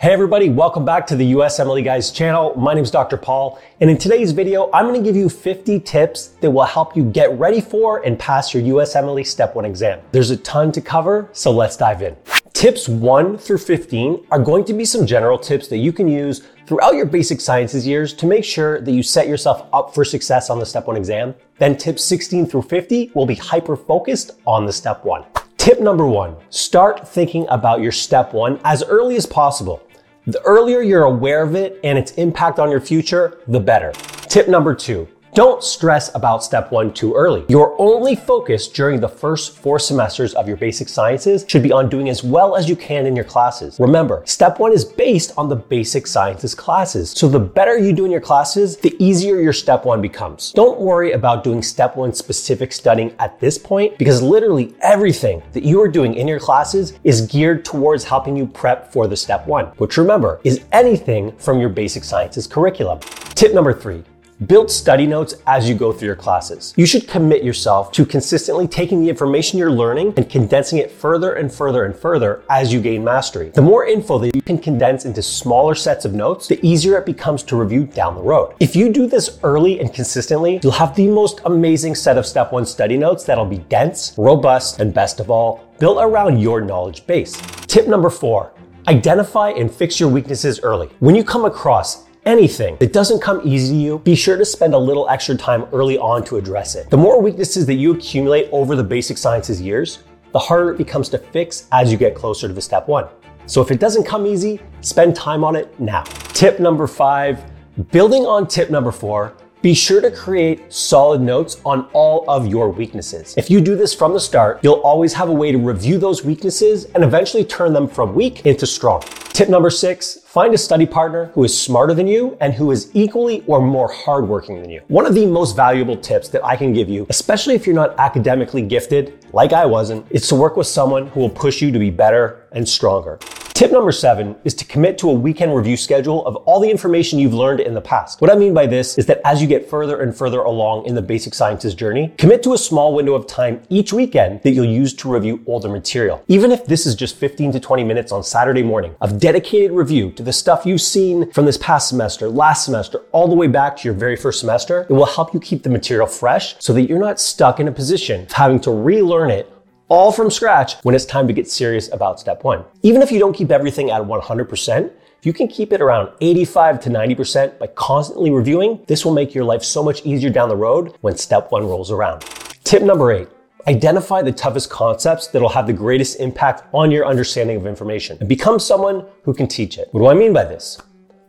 Hey 0.00 0.12
everybody, 0.12 0.48
welcome 0.50 0.84
back 0.84 1.06
to 1.06 1.16
the 1.16 1.32
USMLE 1.32 1.82
Guys 1.84 2.10
channel. 2.10 2.52
My 2.56 2.74
name 2.74 2.82
is 2.82 2.90
Dr. 2.90 3.16
Paul, 3.16 3.60
and 3.80 3.88
in 3.88 3.96
today's 3.96 4.32
video, 4.32 4.68
I'm 4.74 4.86
gonna 4.86 5.00
give 5.00 5.14
you 5.14 5.28
50 5.28 5.78
tips 5.80 6.30
that 6.40 6.50
will 6.50 6.64
help 6.64 6.96
you 6.96 7.04
get 7.04 7.38
ready 7.38 7.60
for 7.60 8.04
and 8.04 8.18
pass 8.18 8.52
your 8.52 8.62
USMLE 8.64 9.24
Step 9.24 9.54
1 9.54 9.64
exam. 9.64 10.00
There's 10.10 10.30
a 10.30 10.36
ton 10.38 10.72
to 10.72 10.80
cover, 10.80 11.30
so 11.32 11.52
let's 11.52 11.76
dive 11.76 12.02
in. 12.02 12.16
Tips 12.52 12.88
1 12.88 13.38
through 13.38 13.58
15 13.58 14.26
are 14.32 14.40
going 14.40 14.64
to 14.64 14.72
be 14.72 14.84
some 14.84 15.06
general 15.06 15.38
tips 15.38 15.68
that 15.68 15.78
you 15.78 15.92
can 15.92 16.08
use 16.08 16.42
throughout 16.66 16.96
your 16.96 17.06
basic 17.06 17.40
sciences 17.40 17.86
years 17.86 18.12
to 18.14 18.26
make 18.26 18.44
sure 18.44 18.80
that 18.80 18.92
you 18.92 19.02
set 19.02 19.28
yourself 19.28 19.68
up 19.72 19.94
for 19.94 20.04
success 20.04 20.50
on 20.50 20.58
the 20.58 20.66
Step 20.66 20.88
1 20.88 20.96
exam. 20.96 21.34
Then 21.58 21.76
tips 21.76 22.04
16 22.04 22.46
through 22.46 22.62
50 22.62 23.12
will 23.14 23.26
be 23.26 23.36
hyper 23.36 23.76
focused 23.76 24.32
on 24.44 24.66
the 24.66 24.72
Step 24.72 25.04
1. 25.04 25.24
Tip 25.64 25.80
number 25.80 26.06
one, 26.06 26.36
start 26.50 27.08
thinking 27.08 27.46
about 27.48 27.80
your 27.80 27.90
step 27.90 28.34
one 28.34 28.60
as 28.64 28.84
early 28.84 29.16
as 29.16 29.24
possible. 29.24 29.80
The 30.26 30.40
earlier 30.42 30.80
you're 30.80 31.04
aware 31.04 31.42
of 31.42 31.54
it 31.54 31.78
and 31.84 31.98
its 31.98 32.12
impact 32.12 32.58
on 32.58 32.70
your 32.70 32.80
future, 32.80 33.40
the 33.46 33.60
better. 33.60 33.92
Tip 34.30 34.48
number 34.48 34.74
two, 34.74 35.06
don't 35.34 35.64
stress 35.64 36.14
about 36.14 36.44
step 36.44 36.70
one 36.70 36.92
too 36.92 37.12
early. 37.12 37.44
Your 37.48 37.74
only 37.80 38.14
focus 38.14 38.68
during 38.68 39.00
the 39.00 39.08
first 39.08 39.56
four 39.56 39.80
semesters 39.80 40.32
of 40.34 40.46
your 40.46 40.56
basic 40.56 40.88
sciences 40.88 41.44
should 41.48 41.62
be 41.62 41.72
on 41.72 41.88
doing 41.88 42.08
as 42.08 42.22
well 42.22 42.54
as 42.54 42.68
you 42.68 42.76
can 42.76 43.04
in 43.04 43.16
your 43.16 43.24
classes. 43.24 43.76
Remember, 43.80 44.22
step 44.26 44.60
one 44.60 44.72
is 44.72 44.84
based 44.84 45.32
on 45.36 45.48
the 45.48 45.56
basic 45.56 46.06
sciences 46.06 46.54
classes. 46.54 47.10
So 47.10 47.28
the 47.28 47.40
better 47.40 47.76
you 47.76 47.92
do 47.92 48.04
in 48.04 48.12
your 48.12 48.20
classes, 48.20 48.76
the 48.76 48.94
easier 49.04 49.40
your 49.40 49.52
step 49.52 49.84
one 49.84 50.00
becomes. 50.00 50.52
Don't 50.52 50.78
worry 50.78 51.12
about 51.12 51.42
doing 51.42 51.62
step 51.62 51.96
one 51.96 52.14
specific 52.14 52.72
studying 52.72 53.12
at 53.18 53.40
this 53.40 53.58
point 53.58 53.98
because 53.98 54.22
literally 54.22 54.72
everything 54.82 55.42
that 55.52 55.64
you 55.64 55.80
are 55.80 55.88
doing 55.88 56.14
in 56.14 56.28
your 56.28 56.38
classes 56.38 56.96
is 57.02 57.22
geared 57.22 57.64
towards 57.64 58.04
helping 58.04 58.36
you 58.36 58.46
prep 58.46 58.92
for 58.92 59.08
the 59.08 59.16
step 59.16 59.48
one, 59.48 59.66
which 59.78 59.96
remember 59.96 60.40
is 60.44 60.64
anything 60.70 61.32
from 61.38 61.58
your 61.58 61.70
basic 61.70 62.04
sciences 62.04 62.46
curriculum. 62.46 63.00
Tip 63.34 63.52
number 63.52 63.72
three, 63.72 64.04
Build 64.48 64.68
study 64.68 65.06
notes 65.06 65.36
as 65.46 65.68
you 65.68 65.76
go 65.76 65.92
through 65.92 66.06
your 66.06 66.16
classes. 66.16 66.74
You 66.76 66.86
should 66.86 67.06
commit 67.06 67.44
yourself 67.44 67.92
to 67.92 68.04
consistently 68.04 68.66
taking 68.66 69.00
the 69.00 69.08
information 69.08 69.60
you're 69.60 69.70
learning 69.70 70.12
and 70.16 70.28
condensing 70.28 70.78
it 70.78 70.90
further 70.90 71.34
and 71.34 71.52
further 71.52 71.84
and 71.84 71.96
further 71.96 72.42
as 72.50 72.72
you 72.72 72.80
gain 72.80 73.04
mastery. 73.04 73.50
The 73.50 73.62
more 73.62 73.86
info 73.86 74.18
that 74.18 74.34
you 74.34 74.42
can 74.42 74.58
condense 74.58 75.04
into 75.04 75.22
smaller 75.22 75.76
sets 75.76 76.04
of 76.04 76.14
notes, 76.14 76.48
the 76.48 76.58
easier 76.66 76.98
it 76.98 77.06
becomes 77.06 77.44
to 77.44 77.56
review 77.56 77.86
down 77.86 78.16
the 78.16 78.22
road. 78.22 78.56
If 78.58 78.74
you 78.74 78.92
do 78.92 79.06
this 79.06 79.38
early 79.44 79.78
and 79.78 79.94
consistently, 79.94 80.58
you'll 80.62 80.72
have 80.72 80.96
the 80.96 81.06
most 81.06 81.40
amazing 81.44 81.94
set 81.94 82.18
of 82.18 82.26
step 82.26 82.52
one 82.52 82.66
study 82.66 82.96
notes 82.96 83.22
that'll 83.22 83.46
be 83.46 83.58
dense, 83.58 84.14
robust, 84.18 84.80
and 84.80 84.92
best 84.92 85.20
of 85.20 85.30
all, 85.30 85.72
built 85.78 85.98
around 86.00 86.38
your 86.38 86.60
knowledge 86.60 87.06
base. 87.06 87.40
Tip 87.66 87.86
number 87.86 88.10
four, 88.10 88.52
Identify 88.86 89.50
and 89.52 89.72
fix 89.72 89.98
your 89.98 90.10
weaknesses 90.10 90.60
early. 90.60 90.88
When 90.98 91.14
you 91.14 91.24
come 91.24 91.46
across 91.46 92.04
anything 92.26 92.76
that 92.78 92.92
doesn't 92.92 93.20
come 93.20 93.40
easy 93.44 93.74
to 93.74 93.80
you, 93.80 93.98
be 94.00 94.14
sure 94.14 94.36
to 94.36 94.44
spend 94.44 94.74
a 94.74 94.78
little 94.78 95.08
extra 95.08 95.36
time 95.36 95.64
early 95.72 95.98
on 95.98 96.24
to 96.24 96.36
address 96.36 96.74
it. 96.74 96.90
The 96.90 96.96
more 96.96 97.20
weaknesses 97.20 97.66
that 97.66 97.74
you 97.74 97.94
accumulate 97.94 98.48
over 98.52 98.76
the 98.76 98.84
basic 98.84 99.18
sciences 99.18 99.60
years, 99.60 100.04
the 100.32 100.38
harder 100.38 100.72
it 100.72 100.78
becomes 100.78 101.08
to 101.10 101.18
fix 101.18 101.68
as 101.72 101.92
you 101.92 101.98
get 101.98 102.14
closer 102.14 102.48
to 102.48 102.54
the 102.54 102.60
step 102.60 102.88
one. 102.88 103.06
So 103.46 103.60
if 103.60 103.70
it 103.70 103.78
doesn't 103.78 104.04
come 104.04 104.26
easy, 104.26 104.60
spend 104.80 105.14
time 105.14 105.44
on 105.44 105.54
it 105.54 105.78
now. 105.78 106.02
Tip 106.32 106.58
number 106.60 106.86
five, 106.86 107.44
building 107.90 108.24
on 108.24 108.48
tip 108.48 108.70
number 108.70 108.90
four, 108.90 109.34
be 109.64 109.72
sure 109.72 110.02
to 110.02 110.10
create 110.10 110.70
solid 110.70 111.22
notes 111.22 111.58
on 111.64 111.88
all 111.94 112.22
of 112.28 112.46
your 112.46 112.68
weaknesses. 112.68 113.32
If 113.38 113.48
you 113.48 113.62
do 113.62 113.76
this 113.76 113.94
from 113.94 114.12
the 114.12 114.20
start, 114.20 114.60
you'll 114.62 114.82
always 114.90 115.14
have 115.14 115.30
a 115.30 115.32
way 115.32 115.52
to 115.52 115.56
review 115.56 115.96
those 115.96 116.22
weaknesses 116.22 116.84
and 116.94 117.02
eventually 117.02 117.46
turn 117.46 117.72
them 117.72 117.88
from 117.88 118.14
weak 118.14 118.44
into 118.44 118.66
strong. 118.66 119.00
Tip 119.32 119.48
number 119.48 119.70
six, 119.70 120.18
find 120.26 120.52
a 120.52 120.58
study 120.58 120.84
partner 120.84 121.30
who 121.32 121.44
is 121.44 121.58
smarter 121.58 121.94
than 121.94 122.06
you 122.06 122.36
and 122.42 122.52
who 122.52 122.72
is 122.72 122.90
equally 122.92 123.42
or 123.46 123.58
more 123.62 123.90
hardworking 123.90 124.60
than 124.60 124.68
you. 124.68 124.82
One 124.88 125.06
of 125.06 125.14
the 125.14 125.24
most 125.24 125.56
valuable 125.56 125.96
tips 125.96 126.28
that 126.28 126.44
I 126.44 126.56
can 126.56 126.74
give 126.74 126.90
you, 126.90 127.06
especially 127.08 127.54
if 127.54 127.66
you're 127.66 127.74
not 127.74 127.98
academically 127.98 128.60
gifted, 128.60 129.24
like 129.32 129.54
I 129.54 129.64
wasn't, 129.64 130.04
is 130.10 130.28
to 130.28 130.34
work 130.34 130.58
with 130.58 130.66
someone 130.66 131.06
who 131.06 131.20
will 131.20 131.30
push 131.30 131.62
you 131.62 131.72
to 131.72 131.78
be 131.78 131.88
better 131.88 132.46
and 132.52 132.68
stronger. 132.68 133.18
Tip 133.54 133.70
number 133.70 133.92
seven 133.92 134.34
is 134.42 134.52
to 134.54 134.64
commit 134.64 134.98
to 134.98 135.08
a 135.08 135.12
weekend 135.12 135.54
review 135.54 135.76
schedule 135.76 136.26
of 136.26 136.34
all 136.38 136.58
the 136.58 136.68
information 136.68 137.20
you've 137.20 137.32
learned 137.32 137.60
in 137.60 137.72
the 137.72 137.80
past. 137.80 138.20
What 138.20 138.28
I 138.28 138.34
mean 138.34 138.52
by 138.52 138.66
this 138.66 138.98
is 138.98 139.06
that 139.06 139.20
as 139.24 139.40
you 139.40 139.46
get 139.46 139.70
further 139.70 140.00
and 140.00 140.12
further 140.12 140.40
along 140.40 140.86
in 140.86 140.96
the 140.96 141.02
basic 141.02 141.34
sciences 141.34 141.72
journey, 141.72 142.12
commit 142.18 142.42
to 142.42 142.54
a 142.54 142.58
small 142.58 142.92
window 142.92 143.14
of 143.14 143.28
time 143.28 143.62
each 143.68 143.92
weekend 143.92 144.42
that 144.42 144.50
you'll 144.50 144.64
use 144.64 144.92
to 144.94 145.08
review 145.08 145.40
older 145.46 145.68
material. 145.68 146.24
Even 146.26 146.50
if 146.50 146.66
this 146.66 146.84
is 146.84 146.96
just 146.96 147.14
15 147.14 147.52
to 147.52 147.60
20 147.60 147.84
minutes 147.84 148.10
on 148.10 148.24
Saturday 148.24 148.64
morning 148.64 148.96
of 149.00 149.20
dedicated 149.20 149.70
review 149.70 150.10
to 150.10 150.24
the 150.24 150.32
stuff 150.32 150.66
you've 150.66 150.80
seen 150.80 151.30
from 151.30 151.44
this 151.44 151.58
past 151.58 151.88
semester, 151.88 152.28
last 152.28 152.64
semester, 152.64 153.02
all 153.12 153.28
the 153.28 153.36
way 153.36 153.46
back 153.46 153.76
to 153.76 153.84
your 153.86 153.94
very 153.94 154.16
first 154.16 154.40
semester, 154.40 154.80
it 154.80 154.92
will 154.92 155.06
help 155.06 155.32
you 155.32 155.38
keep 155.38 155.62
the 155.62 155.70
material 155.70 156.08
fresh 156.08 156.56
so 156.58 156.72
that 156.72 156.88
you're 156.88 156.98
not 156.98 157.20
stuck 157.20 157.60
in 157.60 157.68
a 157.68 157.72
position 157.72 158.22
of 158.22 158.32
having 158.32 158.58
to 158.58 158.72
relearn 158.72 159.30
it 159.30 159.48
all 159.88 160.12
from 160.12 160.30
scratch 160.30 160.74
when 160.82 160.94
it's 160.94 161.04
time 161.04 161.26
to 161.26 161.32
get 161.32 161.48
serious 161.48 161.92
about 161.92 162.20
step 162.20 162.44
one. 162.44 162.64
Even 162.82 163.02
if 163.02 163.12
you 163.12 163.18
don't 163.18 163.34
keep 163.34 163.50
everything 163.50 163.90
at 163.90 164.02
100%, 164.02 164.90
if 165.18 165.26
you 165.26 165.32
can 165.32 165.48
keep 165.48 165.72
it 165.72 165.80
around 165.80 166.10
85 166.20 166.80
to 166.80 166.90
90% 166.90 167.58
by 167.58 167.66
constantly 167.68 168.30
reviewing, 168.30 168.84
this 168.86 169.04
will 169.04 169.12
make 169.12 169.34
your 169.34 169.44
life 169.44 169.62
so 169.62 169.82
much 169.82 170.04
easier 170.04 170.30
down 170.30 170.48
the 170.48 170.56
road 170.56 170.96
when 171.00 171.16
step 171.16 171.50
one 171.50 171.66
rolls 171.66 171.90
around. 171.90 172.20
Tip 172.64 172.82
number 172.82 173.12
eight. 173.12 173.28
Identify 173.66 174.20
the 174.20 174.32
toughest 174.32 174.68
concepts 174.68 175.28
that'll 175.28 175.48
have 175.48 175.66
the 175.66 175.72
greatest 175.72 176.20
impact 176.20 176.64
on 176.74 176.90
your 176.90 177.06
understanding 177.06 177.56
of 177.56 177.66
information 177.66 178.18
and 178.20 178.28
become 178.28 178.58
someone 178.58 179.06
who 179.22 179.32
can 179.32 179.48
teach 179.48 179.78
it. 179.78 179.88
What 179.92 180.00
do 180.00 180.08
I 180.08 180.14
mean 180.14 180.34
by 180.34 180.44
this? 180.44 180.78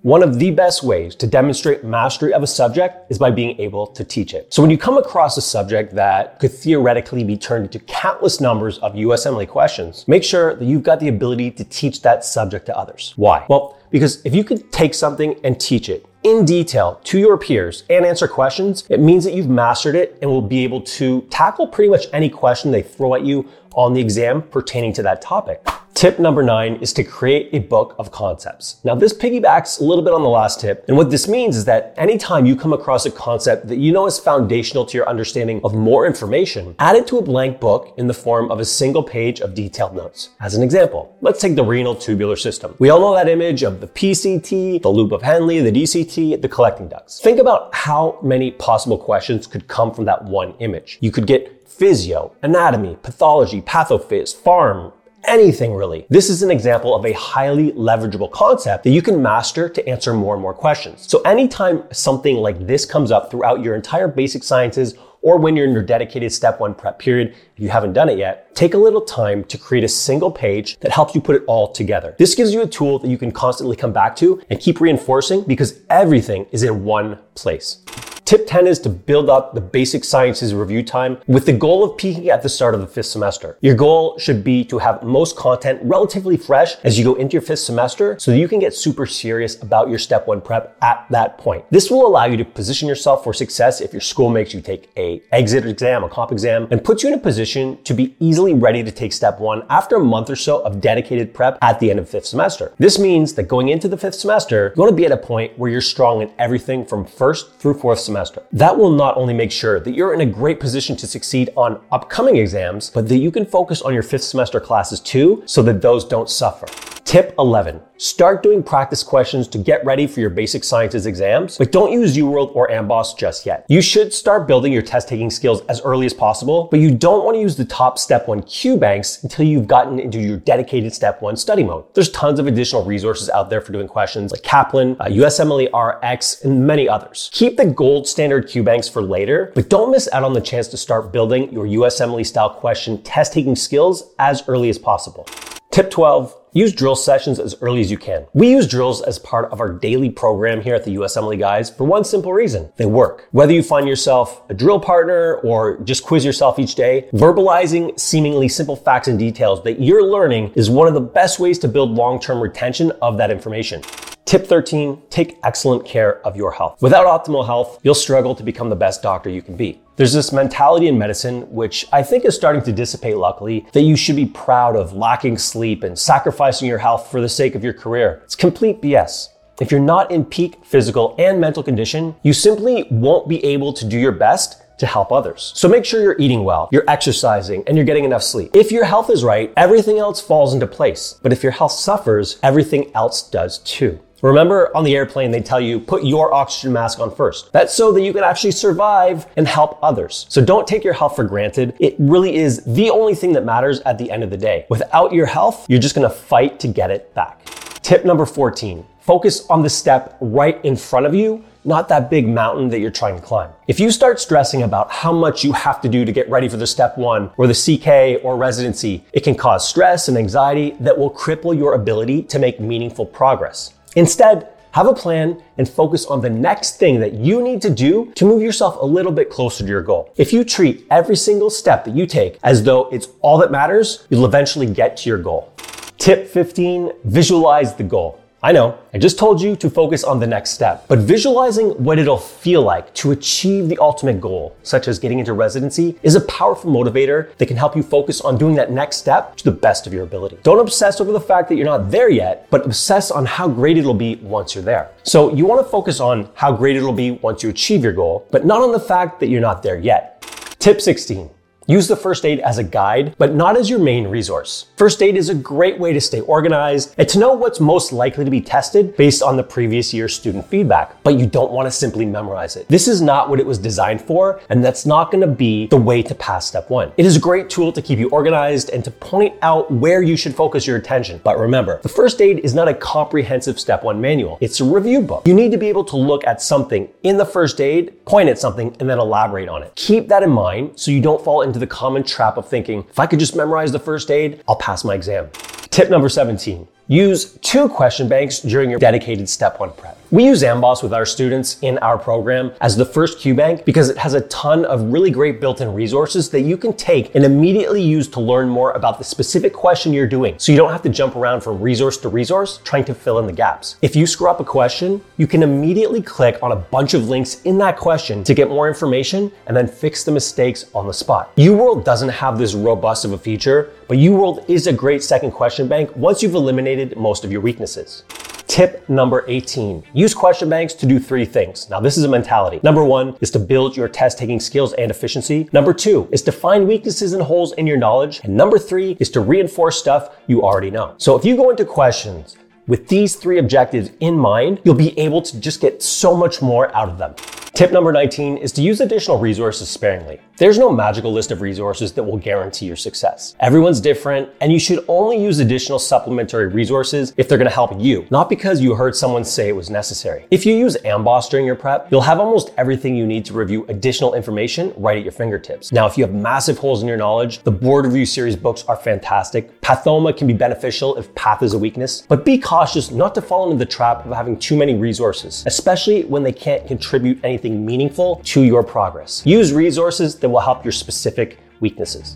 One 0.06 0.22
of 0.22 0.38
the 0.38 0.52
best 0.52 0.84
ways 0.84 1.16
to 1.16 1.26
demonstrate 1.26 1.84
mastery 1.84 2.32
of 2.32 2.44
a 2.44 2.46
subject 2.46 3.10
is 3.10 3.18
by 3.18 3.32
being 3.32 3.60
able 3.60 3.88
to 3.88 4.04
teach 4.04 4.36
it. 4.36 4.54
So 4.54 4.62
when 4.62 4.70
you 4.70 4.78
come 4.78 5.00
across 5.00 5.36
a 5.36 5.42
subject 5.42 5.96
that 5.96 6.38
could 6.38 6.52
theoretically 6.52 7.24
be 7.24 7.36
turned 7.36 7.66
into 7.66 7.80
countless 7.80 8.40
numbers 8.40 8.78
of 8.84 8.94
USMLE 8.94 9.48
questions, 9.48 10.08
make 10.08 10.24
sure 10.24 10.54
that 10.54 10.64
you've 10.64 10.84
got 10.84 11.00
the 11.00 11.08
ability 11.08 11.50
to 11.50 11.64
teach 11.64 12.04
that 12.04 12.24
subject 12.24 12.68
to 12.68 12.78
others. 12.78 13.14
Why? 13.16 13.48
Well, 13.50 13.80
because 13.90 14.24
if 14.24 14.36
you 14.36 14.44
could 14.44 14.72
take 14.72 14.94
something 14.94 15.40
and 15.44 15.60
teach 15.60 15.90
it 15.90 16.06
in 16.22 16.46
detail 16.46 17.02
to 17.06 17.18
your 17.18 17.36
peers 17.36 17.84
and 17.90 18.06
answer 18.06 18.28
questions, 18.28 18.84
it 18.92 19.00
means 19.00 19.24
that 19.24 19.34
you've 19.34 19.50
mastered 19.50 19.96
it 19.96 20.20
and 20.22 20.30
will 20.30 20.40
be 20.40 20.64
able 20.64 20.82
to 20.82 21.22
tackle 21.32 21.66
pretty 21.66 21.90
much 21.90 22.06
any 22.14 22.30
question 22.30 22.70
they 22.70 22.84
throw 22.84 23.16
at 23.16 23.24
you 23.24 23.50
on 23.74 23.96
the 23.96 24.02
exam 24.02 24.44
pertaining 24.44 24.94
to 24.94 25.02
that 25.02 25.20
topic. 25.20 25.68
Tip 25.96 26.20
number 26.20 26.44
nine 26.44 26.76
is 26.82 26.92
to 26.92 27.06
create 27.06 27.50
a 27.54 27.60
book 27.60 27.96
of 27.98 28.12
concepts. 28.12 28.82
Now, 28.84 28.96
this 28.96 29.14
piggybacks 29.14 29.80
a 29.80 29.84
little 29.86 30.04
bit 30.04 30.14
on 30.14 30.24
the 30.24 30.30
last 30.30 30.60
tip. 30.60 30.84
And 30.90 30.98
what 30.98 31.10
this 31.10 31.26
means 31.26 31.56
is 31.56 31.64
that 31.66 31.94
anytime 31.96 32.46
you 32.46 32.58
come 32.58 32.74
across 32.74 33.06
a 33.06 33.12
concept 33.12 33.70
that 33.70 33.78
you 33.78 33.94
know 33.94 34.06
is 34.06 34.20
foundational 34.20 34.86
to 34.88 34.98
your 34.98 35.08
understanding 35.08 35.62
of 35.64 35.74
more 35.74 36.06
information, 36.06 36.76
add 36.80 36.98
it 36.98 37.08
to 37.08 37.18
a 37.18 37.22
blank 37.22 37.62
book 37.62 37.94
in 37.96 38.08
the 38.08 38.14
form 38.14 38.52
of 38.52 38.60
a 38.60 38.66
single 38.66 39.04
page 39.04 39.40
of 39.40 39.56
detailed 39.56 39.96
notes. 39.96 40.32
As 40.42 40.54
an 40.54 40.64
example, 40.64 41.16
let's 41.22 41.40
take 41.40 41.56
the 41.56 41.64
renal 41.64 41.96
tubular 41.96 42.36
system. 42.36 42.76
We 42.78 42.90
all 42.90 43.00
know 43.00 43.16
that 43.16 43.30
image 43.30 43.64
of 43.64 43.80
the 43.80 43.88
PCT, 43.88 44.82
the 44.82 44.90
loop 44.90 45.14
of 45.14 45.22
Henle, 45.22 45.64
the 45.64 45.72
DCT, 45.72 46.42
the 46.42 46.50
collecting 46.50 46.90
ducts. 46.90 47.22
Think 47.22 47.40
about 47.40 47.74
how 47.74 48.20
many 48.22 48.52
possible 48.52 48.98
questions 48.98 49.48
could 49.48 49.70
come 49.70 49.94
from 49.94 50.04
that 50.06 50.26
one 50.26 50.56
image. 50.60 50.98
You 51.00 51.14
could 51.14 51.26
get 51.26 51.70
physio, 51.70 52.36
anatomy, 52.42 52.98
pathology, 53.02 53.62
pathophys, 53.62 54.36
pharm, 54.36 54.92
anything 55.28 55.74
really. 55.74 56.06
This 56.10 56.30
is 56.30 56.44
an 56.44 56.52
example 56.52 56.96
of 56.96 57.06
a 57.06 57.14
highly 57.14 57.72
leverageable 57.72 58.32
concept 58.32 58.84
that 58.84 58.92
you 58.92 59.02
can 59.02 59.22
master 59.22 59.70
to 59.70 59.88
answer 59.88 60.14
more 60.14 60.34
and 60.34 60.42
more 60.42 60.54
questions. 60.54 61.06
So 61.08 61.22
anytime 61.22 61.84
something 61.92 62.38
like 62.38 62.66
this 62.66 62.86
comes 62.86 63.12
up 63.12 63.32
throughout 63.32 63.64
your 63.64 63.76
entire 63.76 64.08
basic 64.08 64.44
sciences 64.44 64.96
or 65.22 65.38
when 65.38 65.56
you're 65.56 65.66
in 65.66 65.74
your 65.74 65.82
dedicated 65.82 66.32
step 66.32 66.60
one 66.60 66.76
prep 66.76 67.00
period, 67.00 67.30
if 67.30 67.60
you 67.60 67.70
haven't 67.70 67.94
done 67.94 68.10
it 68.10 68.18
yet, 68.20 68.54
take 68.56 68.76
a 68.76 68.78
little 68.78 69.02
time 69.02 69.44
to 69.46 69.58
create 69.58 69.84
a 69.84 69.88
single 69.88 70.30
page 70.30 70.78
that 70.82 70.92
helps 70.92 71.16
you 71.16 71.22
put 71.22 71.36
it 71.36 71.44
all 71.48 71.72
together. 71.72 72.16
This 72.20 72.36
gives 72.36 72.54
you 72.54 72.62
a 72.62 72.68
tool 72.68 73.00
that 73.00 73.08
you 73.08 73.18
can 73.18 73.32
constantly 73.32 73.76
come 73.76 73.92
back 73.92 74.16
to 74.18 74.40
and 74.52 74.60
keep 74.60 74.80
reinforcing 74.80 75.42
because 75.42 75.82
everything 75.90 76.46
is 76.52 76.62
in 76.62 76.84
one 76.84 77.18
place. 77.34 77.84
Tip 78.26 78.48
10 78.48 78.66
is 78.66 78.80
to 78.80 78.90
build 78.90 79.30
up 79.30 79.54
the 79.54 79.62
basic 79.62 80.04
sciences 80.04 80.56
review 80.56 80.82
time 80.82 81.20
with 81.28 81.46
the 81.46 81.54
goal 81.54 81.84
of 81.84 81.96
peaking 81.96 82.28
at 82.32 82.42
the 82.42 82.50
start 82.50 82.74
of 82.74 82.82
the 82.82 82.88
fifth 82.88 83.06
semester. 83.06 83.56
Your 83.62 83.76
goal 83.76 84.18
should 84.18 84.44
be 84.44 84.66
to 84.66 84.80
have 84.80 85.04
most 85.04 85.38
content 85.38 85.80
relatively 85.84 86.36
fresh 86.36 86.76
as 86.84 86.98
you 86.98 87.06
go 87.06 87.14
into 87.14 87.34
your 87.34 87.44
fifth 87.44 87.60
semester 87.60 88.18
so 88.18 88.32
that 88.32 88.40
you 88.40 88.48
can 88.48 88.58
get 88.58 88.74
super 88.74 89.06
serious 89.06 89.62
about 89.62 89.90
your 89.90 90.00
step 90.00 90.26
one 90.26 90.42
prep 90.42 90.76
at 90.82 91.06
that 91.12 91.38
point. 91.38 91.66
This 91.70 91.92
will 91.92 92.08
allow 92.08 92.26
you 92.26 92.36
to 92.38 92.46
position 92.46 92.88
yourself 92.88 93.24
for 93.24 93.32
success 93.32 93.80
if 93.80 93.94
your 93.94 94.02
school 94.02 94.32
makes 94.32 94.56
you 94.56 94.62
take 94.62 94.90
a 94.98 95.22
exit 95.32 95.64
exam, 95.64 96.04
a 96.04 96.10
comp 96.10 96.32
exam, 96.32 96.68
and 96.72 96.84
puts 96.84 97.04
you 97.04 97.10
in 97.10 97.14
a 97.14 97.22
position 97.22 97.78
to 97.84 97.94
be 97.94 98.16
easily 98.20 98.56
ready 98.56 98.84
to 98.84 98.92
take 98.92 99.14
step 99.14 99.40
one 99.40 99.62
after 99.70 99.98
a 99.98 100.04
month 100.04 100.32
or 100.32 100.36
so 100.36 100.64
of 100.64 100.82
dedicated 100.82 101.32
prep 101.32 101.60
at 101.62 101.80
the 101.80 101.92
end 101.92 102.00
of 102.00 102.10
fifth 102.10 102.26
semester. 102.26 102.74
This 102.80 102.98
means 102.98 103.36
that 103.36 103.44
going 103.44 103.70
into 103.70 103.88
the 103.88 103.98
fifth 103.98 104.16
semester, 104.16 104.74
you 104.76 104.82
want 104.82 104.90
to 104.90 104.96
be 104.96 105.06
at 105.06 105.12
a 105.12 105.18
point 105.18 105.56
where 105.60 105.70
you're 105.70 105.80
strong 105.80 106.24
in 106.24 106.32
everything 106.40 106.88
from 106.88 107.06
first 107.06 107.60
through 107.60 107.76
fourth 107.76 108.00
semester 108.00 108.15
semester. 108.16 108.44
That 108.54 108.78
will 108.78 108.92
not 108.92 109.18
only 109.18 109.34
make 109.34 109.52
sure 109.52 109.82
that 109.82 109.94
you're 109.94 110.14
in 110.14 110.22
a 110.22 110.26
great 110.26 110.62
position 110.62 110.96
to 110.98 111.06
succeed 111.06 111.50
on 111.58 111.82
upcoming 111.92 112.38
exams, 112.38 112.90
but 112.90 113.10
that 113.10 113.18
you 113.18 113.30
can 113.30 113.46
focus 113.46 113.82
on 113.82 113.94
your 113.94 114.04
fifth 114.04 114.24
semester 114.24 114.62
classes 114.62 115.02
too 115.02 115.44
so 115.46 115.62
that 115.64 115.82
those 115.82 116.06
don't 116.06 116.30
suffer. 116.30 116.66
Tip 117.04 117.36
11. 117.38 117.82
Start 117.98 118.44
doing 118.44 118.62
practice 118.62 119.04
questions 119.04 119.48
to 119.48 119.58
get 119.58 119.86
ready 119.86 120.06
for 120.06 120.20
your 120.20 120.30
basic 120.30 120.66
sciences 120.66 121.06
exams, 121.06 121.58
but 121.58 121.72
don't 121.72 121.94
use 121.94 122.18
UWorld 122.18 122.54
or 122.54 122.68
Amboss 122.68 123.18
just 123.18 123.46
yet. 123.46 123.66
You 123.70 123.82
should 123.82 124.14
start 124.14 124.50
building 124.50 124.74
your 124.74 124.82
test 124.82 125.08
taking 125.08 125.30
skills 125.30 125.62
as 125.70 125.80
early 125.80 126.06
as 126.06 126.14
possible, 126.14 126.68
but 126.70 126.82
you 126.82 126.94
don't 126.94 127.24
want 127.24 127.36
to 127.36 127.42
use 127.42 127.56
the 127.56 127.64
top 127.64 127.98
Step 127.98 128.28
1 128.28 128.44
Q 128.44 128.76
banks 128.76 129.24
until 129.24 129.46
you've 129.46 129.68
gotten 129.68 129.98
into 129.98 130.20
your 130.20 130.36
dedicated 130.36 130.94
Step 130.94 131.22
1 131.22 131.38
study 131.38 131.64
mode. 131.64 131.86
There's 131.94 132.10
tons 132.10 132.38
of 132.38 132.48
additional 132.48 132.84
resources 132.84 133.30
out 133.30 133.50
there 133.50 133.62
for 133.62 133.72
doing 133.72 133.88
questions 133.88 134.34
like 134.34 134.44
Kaplan, 134.44 134.98
uh, 135.00 135.06
USMLE 135.06 135.70
RX, 135.74 136.44
and 136.44 136.68
many 136.68 136.90
others. 136.90 137.30
Keep 137.32 137.56
the 137.56 137.66
gold 137.66 138.10
standard 138.10 138.50
Q 138.50 138.62
banks 138.62 138.90
for 138.90 139.02
later, 139.04 139.54
but 139.56 139.70
don't 139.70 139.90
miss 139.90 140.10
out 140.12 140.24
on 140.24 140.34
the 140.34 140.42
chance 140.42 140.68
to 140.68 140.76
start 140.76 141.14
building 141.14 141.50
your 141.54 141.66
USMLE 141.66 142.26
style 142.26 142.50
question 142.50 143.02
test 143.04 143.32
taking 143.32 143.56
skills 143.56 144.14
as 144.20 144.44
early 144.50 144.68
as 144.68 144.78
possible. 144.78 145.26
Tip 145.72 145.90
12 145.90 146.36
Use 146.58 146.72
drill 146.72 146.96
sessions 146.96 147.38
as 147.38 147.54
early 147.60 147.82
as 147.82 147.92
you 147.92 147.98
can. 147.98 148.26
We 148.34 148.50
use 148.50 148.66
drills 148.66 149.02
as 149.02 149.20
part 149.20 149.52
of 149.52 149.60
our 149.60 149.74
daily 149.74 150.10
program 150.10 150.62
here 150.62 150.74
at 150.74 150.86
the 150.86 150.96
USMLE 150.96 151.38
Guys 151.38 151.70
for 151.70 151.84
one 151.84 152.06
simple 152.06 152.32
reason. 152.32 152.72
They 152.78 152.86
work. 152.86 153.28
Whether 153.32 153.52
you 153.52 153.62
find 153.62 153.90
yourself 153.90 154.42
a 154.50 154.54
drill 154.54 154.80
partner 154.80 155.36
or 155.44 155.78
just 155.80 156.06
quiz 156.06 156.24
yourself 156.24 156.58
each 156.58 156.76
day, 156.76 157.10
verbalizing 157.12 158.00
seemingly 158.00 158.48
simple 158.48 158.78
facts 158.78 159.10
and 159.10 159.20
details 159.20 159.66
that 159.66 159.82
you're 159.82 160.10
learning 160.10 160.54
is 160.56 160.70
one 160.70 160.88
of 160.88 160.94
the 160.94 161.02
best 161.02 161.42
ways 161.42 161.60
to 161.60 161.68
build 161.68 161.92
long-term 161.92 162.40
retention 162.40 162.92
of 163.02 163.18
that 163.18 163.32
information. 163.32 163.82
Tip 164.26 164.48
13, 164.48 165.04
take 165.12 165.38
excellent 165.44 165.86
care 165.86 166.20
of 166.26 166.36
your 166.36 166.52
health. 166.52 166.82
Without 166.82 167.06
optimal 167.06 167.46
health, 167.46 167.80
you'll 167.84 167.94
struggle 167.94 168.34
to 168.34 168.42
become 168.42 168.72
the 168.72 168.76
best 168.76 169.04
doctor 169.04 169.30
you 169.30 169.44
can 169.44 169.56
be. 169.56 169.80
There's 169.98 170.14
this 170.14 170.34
mentality 170.34 170.88
in 170.88 170.98
medicine, 170.98 171.44
which 171.52 171.86
I 171.94 172.02
think 172.02 172.26
is 172.26 172.36
starting 172.36 172.64
to 172.64 172.72
dissipate 172.72 173.18
luckily, 173.18 173.68
that 173.74 173.84
you 173.84 173.96
should 173.96 174.16
be 174.16 174.26
proud 174.26 174.76
of 174.76 174.94
lacking 174.94 175.38
sleep 175.38 175.84
and 175.84 175.98
sacrificing 175.98 176.68
your 176.68 176.80
health 176.80 177.12
for 177.12 177.22
the 177.22 177.30
sake 177.30 177.54
of 177.54 177.64
your 177.64 177.74
career. 177.74 178.22
It's 178.24 178.36
complete 178.36 178.82
BS. 178.82 179.30
If 179.62 179.70
you're 179.70 179.80
not 179.80 180.10
in 180.10 180.26
peak 180.26 180.66
physical 180.66 181.14
and 181.20 181.40
mental 181.40 181.62
condition, 181.62 182.16
you 182.24 182.34
simply 182.34 182.88
won't 182.90 183.30
be 183.30 183.46
able 183.46 183.74
to 183.74 183.86
do 183.86 184.00
your 184.00 184.12
best 184.12 184.64
to 184.80 184.88
help 184.88 185.12
others. 185.12 185.52
So 185.56 185.70
make 185.70 185.86
sure 185.86 186.02
you're 186.02 186.20
eating 186.20 186.44
well, 186.44 186.68
you're 186.72 186.84
exercising, 186.88 187.64
and 187.68 187.78
you're 187.78 187.86
getting 187.86 188.06
enough 188.06 188.24
sleep. 188.24 188.56
If 188.56 188.72
your 188.72 188.86
health 188.86 189.12
is 189.12 189.24
right, 189.24 189.54
everything 189.56 190.00
else 190.00 190.20
falls 190.20 190.54
into 190.56 190.66
place. 190.66 191.20
But 191.22 191.32
if 191.32 191.44
your 191.44 191.52
health 191.52 191.74
suffers, 191.74 192.40
everything 192.42 192.92
else 192.96 193.30
does 193.30 193.60
too. 193.60 194.00
Remember 194.26 194.76
on 194.76 194.84
the 194.84 194.96
airplane, 194.96 195.30
they 195.30 195.40
tell 195.40 195.62
you 195.62 195.80
put 195.80 196.04
your 196.04 196.34
oxygen 196.34 196.74
mask 196.74 197.00
on 197.00 197.16
first. 197.16 197.54
That's 197.54 197.76
so 197.76 197.92
that 197.92 198.02
you 198.02 198.12
can 198.12 198.24
actually 198.24 198.54
survive 198.54 199.28
and 199.38 199.48
help 199.48 199.78
others. 199.84 200.26
So 200.30 200.44
don't 200.44 200.66
take 200.66 200.84
your 200.84 200.94
health 200.94 201.16
for 201.16 201.24
granted. 201.24 201.76
It 201.80 201.96
really 202.00 202.36
is 202.36 202.64
the 202.66 202.90
only 202.90 203.14
thing 203.14 203.34
that 203.34 203.46
matters 203.46 203.82
at 203.82 204.00
the 204.00 204.10
end 204.10 204.24
of 204.24 204.32
the 204.32 204.38
day. 204.38 204.66
Without 204.68 205.14
your 205.14 205.28
health, 205.28 205.68
you're 205.70 205.80
just 205.80 205.94
gonna 205.94 206.10
fight 206.10 206.60
to 206.62 206.68
get 206.68 206.90
it 206.90 207.14
back. 207.14 207.46
Tip 207.84 208.04
number 208.04 208.26
14 208.26 208.84
focus 209.00 209.46
on 209.52 209.62
the 209.62 209.70
step 209.70 210.18
right 210.20 210.60
in 210.66 210.76
front 210.76 211.06
of 211.06 211.14
you 211.14 211.44
not 211.64 211.90
that 211.90 212.10
big 212.10 212.28
mountain 212.28 212.70
that 212.70 212.80
you're 212.80 212.92
trying 212.92 213.16
to 213.16 213.22
climb. 213.22 213.50
If 213.68 213.80
you 213.80 213.90
start 213.92 214.20
stressing 214.20 214.64
about 214.64 214.92
how 214.92 215.12
much 215.12 215.44
you 215.44 215.52
have 215.54 215.82
to 215.82 215.90
do 215.90 216.06
to 216.06 216.12
get 216.12 216.30
ready 216.30 216.48
for 216.48 216.58
the 216.58 216.68
step 216.68 216.98
one 216.98 217.32
or 217.38 217.48
the 217.48 217.54
CK 217.54 218.24
or 218.24 218.38
residency, 218.38 219.04
it 219.14 219.24
can 219.24 219.36
cause 219.36 219.68
stress 219.68 220.08
and 220.08 220.18
anxiety 220.18 220.76
that 220.80 220.98
will 220.98 221.12
cripple 221.12 221.58
your 221.58 221.74
ability 221.74 222.22
to 222.24 222.40
make 222.40 222.60
meaningful 222.60 223.06
progress. 223.06 223.75
Instead, 223.96 224.50
have 224.72 224.88
a 224.88 224.94
plan 224.94 225.42
and 225.58 225.70
focus 225.70 226.06
on 226.06 226.20
the 226.20 226.30
next 226.30 226.78
thing 226.78 227.00
that 227.00 227.14
you 227.14 227.42
need 227.42 227.62
to 227.62 227.70
do 227.70 228.12
to 228.16 228.26
move 228.26 228.42
yourself 228.42 228.76
a 228.82 228.86
little 228.86 229.12
bit 229.12 229.30
closer 229.30 229.64
to 229.64 229.70
your 229.70 229.82
goal. 229.82 230.12
If 230.18 230.34
you 230.34 230.44
treat 230.44 230.86
every 230.92 231.16
single 231.16 231.50
step 231.50 231.86
that 231.86 231.96
you 231.96 232.06
take 232.06 232.38
as 232.44 232.62
though 232.62 232.90
it's 232.90 233.08
all 233.22 233.38
that 233.38 233.52
matters, 233.52 234.06
you'll 234.10 234.26
eventually 234.26 234.66
get 234.66 234.98
to 234.98 235.10
your 235.10 235.18
goal. 235.18 235.54
Tip 235.98 236.28
15, 236.28 236.92
visualize 237.06 237.74
the 237.76 237.84
goal. 237.84 238.20
I 238.46 238.52
know, 238.52 238.78
I 238.94 239.00
just 239.00 239.18
told 239.18 239.42
you 239.42 239.56
to 239.56 239.72
focus 239.72 240.04
on 240.04 240.20
the 240.20 240.28
next 240.28 240.52
step, 240.52 240.88
but 240.88 241.00
visualizing 241.00 241.70
what 241.84 241.98
it'll 241.98 242.20
feel 242.20 242.62
like 242.62 242.94
to 242.94 243.10
achieve 243.10 243.70
the 243.70 243.78
ultimate 243.80 244.22
goal, 244.22 244.56
such 244.62 244.88
as 244.88 245.00
getting 245.00 245.18
into 245.18 245.34
residency, 245.34 245.98
is 246.04 246.14
a 246.14 246.22
powerful 246.22 246.72
motivator 246.72 247.36
that 247.38 247.48
can 247.48 247.58
help 247.58 247.76
you 247.76 247.82
focus 247.82 248.22
on 248.22 248.38
doing 248.38 248.54
that 248.54 248.70
next 248.70 248.98
step 248.98 249.36
to 249.38 249.46
the 249.46 249.52
best 249.52 249.88
of 249.88 249.94
your 249.94 250.04
ability. 250.04 250.38
Don't 250.44 250.60
obsess 250.60 251.02
over 251.02 251.12
the 251.12 251.20
fact 251.20 251.50
that 251.50 251.56
you're 251.56 251.66
not 251.66 251.90
there 251.90 252.12
yet, 252.12 252.46
but 252.52 252.64
obsess 252.64 253.10
on 253.10 253.26
how 253.26 253.48
great 253.48 253.80
it'll 253.80 253.96
be 253.96 254.18
once 254.18 254.54
you're 254.54 254.64
there. 254.64 254.92
So 255.02 255.34
you 255.34 255.48
want 255.48 255.66
to 255.66 255.72
focus 255.72 256.00
on 256.00 256.30
how 256.36 256.52
great 256.52 256.76
it'll 256.76 256.94
be 256.94 257.10
once 257.10 257.42
you 257.42 257.50
achieve 257.50 257.84
your 257.84 257.94
goal, 257.94 258.28
but 258.30 258.46
not 258.46 258.62
on 258.62 258.72
the 258.72 258.80
fact 258.80 259.20
that 259.22 259.30
you're 259.30 259.42
not 259.42 259.64
there 259.64 259.80
yet. 259.80 260.22
Tip 260.60 260.82
16. 260.82 261.32
Use 261.68 261.88
the 261.88 261.96
first 261.96 262.26
aid 262.26 262.40
as 262.42 262.60
a 262.60 262.64
guide, 262.64 263.16
but 263.18 263.34
not 263.34 263.58
as 263.58 263.72
your 263.72 263.80
main 263.80 264.08
resource. 264.08 264.68
First 264.78 265.02
aid 265.02 265.18
is 265.18 265.30
a 265.30 265.36
great 265.36 265.80
way 265.80 265.94
to 265.94 266.02
stay 266.02 266.20
organized 266.20 266.94
and 266.96 267.10
to 267.10 267.18
know 267.18 267.34
what's 267.34 267.60
most 267.60 267.92
likely 267.92 268.24
to 268.24 268.30
be 268.30 268.40
tested 268.40 268.96
based 268.98 269.24
on 269.24 269.36
the 269.36 269.42
previous 269.42 269.92
year's 269.92 270.14
student 270.14 270.46
feedback, 270.46 271.02
but 271.02 271.18
you 271.18 271.26
don't 271.26 271.52
want 271.52 271.66
to 271.66 271.72
simply 271.72 272.06
memorize 272.06 272.56
it. 272.56 272.68
This 272.68 272.88
is 272.88 273.02
not 273.02 273.30
what 273.30 273.40
it 273.40 273.48
was 273.48 273.58
designed 273.58 274.00
for, 274.00 274.40
and 274.50 274.64
that's 274.64 274.86
not 274.86 275.10
going 275.10 275.22
to 275.22 275.28
be 275.28 275.66
the 275.66 275.78
way 275.78 276.04
to 276.04 276.14
pass 276.14 276.46
step 276.46 276.70
one. 276.70 276.92
It 276.98 277.06
is 277.06 277.18
a 277.18 277.20
great 277.20 277.50
tool 277.50 277.72
to 277.72 277.82
keep 277.82 277.98
you 277.98 278.10
organized 278.10 278.70
and 278.70 278.84
to 278.84 278.92
point 278.92 279.34
out 279.42 279.72
where 279.72 280.04
you 280.04 280.16
should 280.18 280.36
focus 280.36 280.68
your 280.68 280.78
attention. 280.78 281.20
But 281.24 281.40
remember, 281.40 281.82
the 281.82 281.90
first 281.90 282.22
aid 282.22 282.40
is 282.40 282.54
not 282.54 282.68
a 282.68 282.76
comprehensive 282.76 283.60
step 283.60 283.84
one 283.84 284.00
manual. 284.00 284.38
It's 284.40 284.62
a 284.62 284.64
review 284.66 285.02
book. 285.02 285.28
You 285.28 285.34
need 285.34 285.52
to 285.52 285.58
be 285.58 285.70
able 285.70 285.86
to 285.86 285.98
look 285.98 286.28
at 286.28 286.44
something 286.44 286.90
in 287.02 287.18
the 287.18 287.26
first 287.26 287.60
aid, 287.60 288.06
point 288.06 288.30
at 288.30 288.38
something, 288.38 288.78
and 288.80 288.88
then 288.88 289.00
elaborate 289.00 289.50
on 289.50 289.64
it. 289.64 289.74
Keep 289.76 290.10
that 290.10 290.22
in 290.22 290.30
mind 290.30 290.80
so 290.80 290.92
you 290.92 291.02
don't 291.02 291.24
fall 291.24 291.42
into 291.42 291.55
into 291.56 291.66
the 291.66 291.74
common 291.74 292.04
trap 292.04 292.36
of 292.36 292.48
thinking, 292.48 292.86
if 292.90 293.00
I 293.00 293.06
could 293.08 293.20
just 293.20 293.36
memorize 293.36 293.72
the 293.72 293.80
first 293.80 294.12
aid, 294.12 294.44
I'll 294.48 294.58
pass 294.58 294.84
my 294.84 294.94
exam. 294.94 295.30
Tip 295.70 295.90
number 295.90 296.10
17. 296.10 296.68
Use 296.88 297.34
two 297.42 297.68
question 297.68 298.08
banks 298.08 298.42
during 298.42 298.70
your 298.70 298.78
dedicated 298.78 299.28
step 299.28 299.60
one 299.60 299.72
prep. 299.72 299.98
We 300.12 300.24
use 300.24 300.44
Amboss 300.44 300.84
with 300.84 300.94
our 300.94 301.06
students 301.06 301.58
in 301.64 301.80
our 301.80 301.98
program 301.98 302.54
as 302.62 302.78
the 302.78 302.86
first 302.86 303.20
Q 303.20 303.34
bank 303.34 303.66
because 303.66 303.90
it 303.90 303.98
has 303.98 304.14
a 304.14 304.22
ton 304.22 304.64
of 304.66 304.94
really 304.94 305.10
great 305.10 305.42
built-in 305.42 305.74
resources 305.74 306.30
that 306.30 306.42
you 306.42 306.58
can 306.58 306.74
take 306.74 307.16
and 307.16 307.26
immediately 307.26 307.82
use 307.82 308.08
to 308.10 308.20
learn 308.20 308.48
more 308.48 308.72
about 308.74 309.00
the 309.00 309.04
specific 309.04 309.52
question 309.52 309.94
you're 309.94 310.06
doing. 310.06 310.36
So 310.38 310.52
you 310.52 310.60
don't 310.60 310.72
have 310.72 310.84
to 310.84 310.90
jump 310.90 311.16
around 311.16 311.42
from 311.42 311.60
resource 311.60 311.98
to 311.98 312.10
resource 312.10 312.60
trying 312.64 312.86
to 312.86 312.94
fill 312.94 313.18
in 313.18 313.26
the 313.26 313.34
gaps. 313.34 313.78
If 313.82 313.96
you 313.96 314.06
screw 314.06 314.30
up 314.30 314.40
a 314.40 314.44
question, 314.44 315.02
you 315.18 315.26
can 315.26 315.42
immediately 315.42 316.04
click 316.04 316.38
on 316.44 316.52
a 316.52 316.56
bunch 316.56 316.94
of 316.94 317.10
links 317.10 317.42
in 317.42 317.58
that 317.58 317.78
question 317.78 318.24
to 318.26 318.36
get 318.36 318.48
more 318.48 318.68
information 318.68 319.32
and 319.48 319.58
then 319.58 319.68
fix 319.68 320.04
the 320.04 320.12
mistakes 320.12 320.66
on 320.76 320.86
the 320.86 320.94
spot. 320.94 321.36
UWorld 321.36 321.84
doesn't 321.84 322.10
have 322.10 322.38
this 322.38 322.54
robust 322.54 323.06
of 323.06 323.12
a 323.12 323.18
feature, 323.18 323.72
but 323.88 323.98
UWorld 323.98 324.48
is 324.48 324.68
a 324.68 324.74
great 324.74 325.04
second 325.04 325.32
question 325.32 325.68
bank 325.68 325.90
once 325.96 326.22
you've 326.22 326.36
eliminated 326.36 326.75
most 326.98 327.24
of 327.24 327.32
your 327.32 327.42
weaknesses. 327.42 328.04
Tip 328.48 328.88
number 328.88 329.26
18. 329.28 329.84
Use 329.94 330.14
question 330.14 330.50
banks 330.50 330.74
to 330.76 330.86
do 330.86 331.00
three 331.00 331.26
things. 331.26 331.70
Now, 331.70 331.80
this 331.80 331.98
is 331.98 332.04
a 332.04 332.08
mentality. 332.08 332.60
Number 332.64 332.84
one 332.84 333.18
is 333.20 333.32
to 333.32 333.40
build 333.40 333.76
your 333.76 333.88
test 333.88 334.18
taking 334.18 334.40
skills 334.40 334.74
and 334.74 334.92
efficiency. 334.92 335.50
Number 335.52 335.74
two 335.74 336.08
is 336.12 336.22
to 336.22 336.32
find 336.32 336.68
weaknesses 336.68 337.14
and 337.14 337.24
holes 337.24 337.54
in 337.54 337.66
your 337.66 337.78
knowledge. 337.78 338.22
And 338.24 338.38
number 338.38 338.60
three 338.60 338.98
is 339.00 339.10
to 339.12 339.20
reinforce 339.20 339.80
stuff 339.80 340.16
you 340.28 340.44
already 340.44 340.72
know. 340.72 340.94
So 340.98 341.18
if 341.18 341.26
you 341.26 341.36
go 341.36 341.50
into 341.50 341.66
questions 341.66 342.38
with 342.68 342.88
these 342.88 343.16
three 343.16 343.40
objectives 343.40 343.92
in 344.00 344.18
mind, 344.18 344.62
you'll 344.64 344.76
be 344.76 344.98
able 345.00 345.22
to 345.24 345.40
just 345.40 345.60
get 345.60 345.82
so 345.82 346.16
much 346.16 346.42
more 346.42 346.74
out 346.76 346.90
of 346.90 346.98
them. 346.98 347.16
Tip 347.56 347.72
number 347.72 347.94
19 347.94 348.36
is 348.36 348.52
to 348.52 348.62
use 348.62 348.82
additional 348.82 349.18
resources 349.18 349.70
sparingly. 349.70 350.20
There's 350.36 350.58
no 350.58 350.74
magical 350.74 351.14
list 351.14 351.32
of 351.32 351.40
resources 351.40 351.94
that 351.94 352.04
will 352.04 352.18
guarantee 352.18 352.66
your 352.66 352.76
success. 352.76 353.34
Everyone's 353.40 353.80
different, 353.80 354.28
and 354.42 354.52
you 354.52 354.60
should 354.60 354.84
only 354.90 355.24
use 355.24 355.40
additional 355.40 355.80
supplementary 355.80 356.48
resources 356.48 357.14
if 357.16 357.30
they're 357.30 357.38
gonna 357.38 357.50
help 357.50 357.80
you, 357.80 358.06
not 358.10 358.28
because 358.28 358.60
you 358.60 358.76
heard 358.76 358.94
someone 358.94 359.24
say 359.24 359.48
it 359.48 359.56
was 359.56 359.70
necessary. 359.70 360.26
If 360.32 360.46
you 360.46 360.54
use 360.54 360.76
Amboss 360.84 361.30
during 361.30 361.46
your 361.46 361.56
prep, 361.56 361.90
you'll 361.90 362.02
have 362.02 362.20
almost 362.20 362.52
everything 362.58 362.94
you 362.94 363.06
need 363.08 363.24
to 363.24 363.34
review 363.34 363.66
additional 363.70 364.16
information 364.16 364.74
right 364.76 364.98
at 364.98 365.04
your 365.04 365.14
fingertips. 365.14 365.72
Now, 365.72 365.88
if 365.88 365.98
you 365.98 366.04
have 366.04 366.14
massive 366.14 366.58
holes 366.58 366.82
in 366.82 366.90
your 366.90 366.98
knowledge, 366.98 367.42
the 367.44 367.52
board 367.52 367.86
review 367.86 368.06
series 368.06 368.36
books 368.36 368.66
are 368.68 368.76
fantastic. 368.76 369.55
Pathoma 369.66 370.16
can 370.16 370.28
be 370.28 370.34
beneficial 370.34 370.96
if 370.96 371.14
path 371.16 371.42
is 371.42 371.54
a 371.54 371.58
weakness, 371.58 372.04
but 372.08 372.24
be 372.24 372.38
cautious 372.38 372.92
not 372.92 373.16
to 373.16 373.22
fall 373.22 373.46
into 373.46 373.58
the 373.58 373.66
trap 373.66 374.06
of 374.06 374.12
having 374.12 374.38
too 374.38 374.56
many 374.56 374.76
resources, 374.76 375.44
especially 375.48 376.04
when 376.04 376.22
they 376.22 376.32
can't 376.32 376.68
contribute 376.68 377.20
anything 377.24 377.66
meaningful 377.66 378.22
to 378.26 378.44
your 378.44 378.62
progress. 378.62 379.24
Use 379.26 379.54
resources 379.54 380.20
that 380.20 380.30
will 380.30 380.40
help 380.40 380.64
your 380.64 380.72
specific 380.72 381.40
weaknesses. 381.62 382.16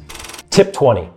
Tip 0.52 0.72
20 0.74 1.10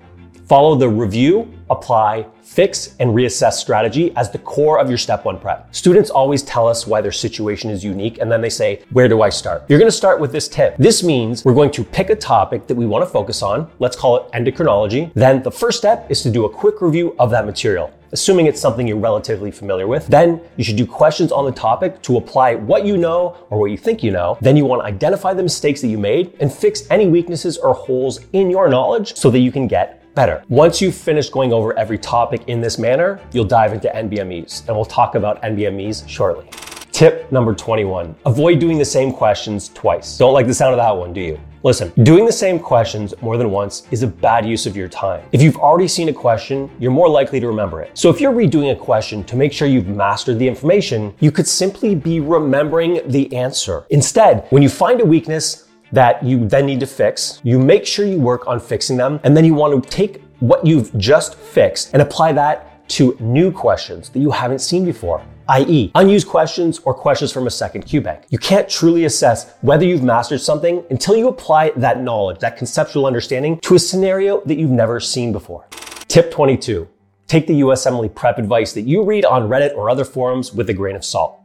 follow 0.53 0.75
the 0.75 0.87
review, 0.87 1.51
apply, 1.71 2.27
fix, 2.43 2.95
and 3.01 3.13
reassess 3.13 3.55
strategy 3.55 4.15
as 4.17 4.31
the 4.31 4.37
core 4.37 4.79
of 4.79 4.91
your 4.91 4.99
step 4.99 5.25
one 5.25 5.39
prep. 5.39 5.75
Students 5.75 6.11
always 6.11 6.43
tell 6.43 6.69
us 6.69 6.87
why 6.87 7.01
their 7.01 7.11
situation 7.11 7.71
is 7.71 7.83
unique 7.83 8.19
and 8.19 8.31
then 8.31 8.43
they 8.43 8.51
say, 8.51 8.83
Where 8.91 9.09
do 9.09 9.23
I 9.23 9.31
start? 9.31 9.65
You're 9.67 9.79
gonna 9.79 9.91
start 9.91 10.21
with 10.21 10.31
this 10.31 10.49
tip. 10.49 10.77
This 10.77 11.03
means 11.03 11.43
we're 11.43 11.55
going 11.55 11.71
to 11.71 11.83
pick 11.83 12.11
a 12.11 12.15
topic 12.15 12.67
that 12.67 12.75
we 12.75 12.85
wanna 12.85 13.07
focus 13.07 13.41
on. 13.41 13.71
Let's 13.79 13.97
call 13.97 14.19
it 14.19 14.31
endocrinology. 14.33 15.11
Then 15.15 15.43
the 15.43 15.51
first 15.51 15.79
step 15.79 16.11
is 16.11 16.21
to 16.21 16.31
do 16.31 16.45
a 16.45 16.51
quick 16.51 16.83
review 16.83 17.17
of 17.19 17.31
that 17.31 17.47
material 17.47 17.91
assuming 18.15 18.45
it's 18.45 18.61
something 18.61 18.87
you're 18.87 18.99
relatively 18.99 19.51
familiar 19.51 19.87
with. 19.87 20.07
Then 20.07 20.39
you 20.59 20.65
should 20.65 20.77
do 20.77 20.85
questions 20.85 21.33
on 21.33 21.47
the 21.47 21.51
topic 21.53 22.03
to 22.03 22.19
apply 22.19 22.57
what 22.57 22.85
you 22.85 22.99
know 22.99 23.39
or 23.49 23.59
what 23.59 23.71
you 23.71 23.79
think 23.79 24.03
you 24.03 24.11
know. 24.11 24.37
Then 24.43 24.55
you 24.55 24.67
want 24.67 24.83
to 24.83 24.87
identify 24.87 25.33
the 25.33 25.43
mistakes 25.43 25.81
that 25.81 25.89
you 25.89 25.97
made 25.97 26.37
and 26.39 26.53
fix 26.53 26.83
any 26.91 27.09
weaknesses 27.09 27.57
or 27.57 27.73
holes 27.73 28.21
in 28.35 28.51
your 28.51 28.69
knowledge 28.69 29.17
so 29.17 29.31
that 29.31 29.39
you 29.39 29.51
can 29.51 29.67
get 29.67 30.02
better. 30.15 30.43
Once 30.49 30.81
you've 30.81 30.95
finished 30.95 31.33
going 31.33 31.53
over 31.53 31.77
every 31.79 31.99
topic 31.99 32.43
in 32.49 32.61
this 32.61 32.79
manner, 32.79 33.21
you'll 33.33 33.45
dive 33.45 33.73
into 33.73 33.89
NBMEs, 33.89 34.67
and 34.69 34.77
we'll 34.77 34.85
talk 34.85 35.15
about 35.15 35.43
NBMEs 35.43 36.09
shortly. 36.09 36.49
Tip 36.93 37.33
number 37.33 37.55
21 37.55 38.15
avoid 38.27 38.59
doing 38.59 38.79
the 38.79 38.85
same 38.85 39.13
questions 39.13 39.71
twice. 39.71 40.19
Don't 40.19 40.35
like 40.35 40.47
the 40.47 40.55
sound 40.55 40.75
of 40.75 40.79
that 40.79 40.91
one, 40.91 41.13
do 41.13 41.21
you? 41.21 41.41
Listen, 41.65 41.93
doing 42.03 42.27
the 42.27 42.33
same 42.33 42.59
questions 42.59 43.15
more 43.23 43.37
than 43.37 43.51
once 43.51 43.87
is 43.93 44.03
a 44.03 44.07
bad 44.07 44.45
use 44.45 44.67
of 44.67 44.77
your 44.77 44.89
time. 44.89 45.25
If 45.31 45.41
you've 45.41 45.57
already 45.57 45.87
seen 45.87 46.09
a 46.09 46.13
question, 46.13 46.69
you're 46.81 46.91
more 46.91 47.09
likely 47.09 47.39
to 47.39 47.47
remember 47.47 47.81
it. 47.81 47.97
So 47.97 48.11
if 48.11 48.21
you're 48.21 48.33
redoing 48.33 48.73
a 48.73 48.77
question 48.77 49.23
to 49.25 49.37
make 49.37 49.53
sure 49.53 49.69
you've 49.69 49.87
mastered 49.87 50.41
the 50.41 50.49
information, 50.49 51.15
you 51.21 51.31
could 51.31 51.47
simply 51.47 51.95
be 51.95 52.19
remembering 52.19 53.01
the 53.07 53.33
answer. 53.33 53.87
Instead, 53.91 54.47
when 54.51 54.61
you 54.61 54.69
find 54.69 55.01
a 55.01 55.05
weakness, 55.05 55.69
that 55.93 56.23
you 56.23 56.47
then 56.49 56.67
need 56.67 56.81
to 56.81 56.87
fix. 56.87 57.41
You 57.43 57.59
make 57.59 57.87
sure 57.87 58.07
you 58.07 58.19
work 58.19 58.47
on 58.47 58.59
fixing 58.59 58.97
them, 58.97 59.21
and 59.25 59.37
then 59.37 59.45
you 59.45 59.55
want 59.55 59.83
to 59.83 59.91
take 59.91 60.23
what 60.41 60.67
you've 60.67 60.97
just 60.99 61.37
fixed 61.37 61.93
and 61.93 62.03
apply 62.03 62.33
that 62.33 62.89
to 62.91 63.17
new 63.21 63.53
questions 63.53 64.09
that 64.11 64.19
you 64.19 64.31
haven't 64.31 64.59
seen 64.59 64.85
before 64.85 65.23
i.e., 65.49 65.91
unused 65.95 66.29
questions 66.29 66.79
or 66.85 66.95
questions 66.95 67.33
from 67.33 67.47
a 67.47 67.51
second 67.51 67.85
QBank. 67.85 68.25
You 68.31 68.39
can't 68.39 68.69
truly 68.69 69.05
assess 69.05 69.55
whether 69.61 69.85
you've 69.85 70.03
mastered 70.03 70.41
something 70.41 70.85
until 70.91 71.17
you 71.17 71.29
apply 71.29 71.73
that 71.77 72.01
knowledge, 72.01 72.39
that 72.41 72.57
conceptual 72.57 73.07
understanding, 73.07 73.59
to 73.61 73.75
a 73.75 73.79
scenario 73.79 74.41
that 74.47 74.57
you've 74.57 74.71
never 74.71 75.01
seen 75.01 75.33
before. 75.33 75.67
Tip 76.09 76.31
22 76.31 76.89
Take 77.27 77.47
the 77.47 77.61
USMLE 77.61 78.15
prep 78.15 78.39
advice 78.39 78.73
that 78.75 78.83
you 78.83 79.05
read 79.05 79.25
on 79.25 79.49
Reddit 79.49 79.75
or 79.75 79.89
other 79.89 80.05
forums 80.05 80.53
with 80.53 80.69
a 80.69 80.75
grain 80.75 80.97
of 80.97 81.05
salt. 81.05 81.42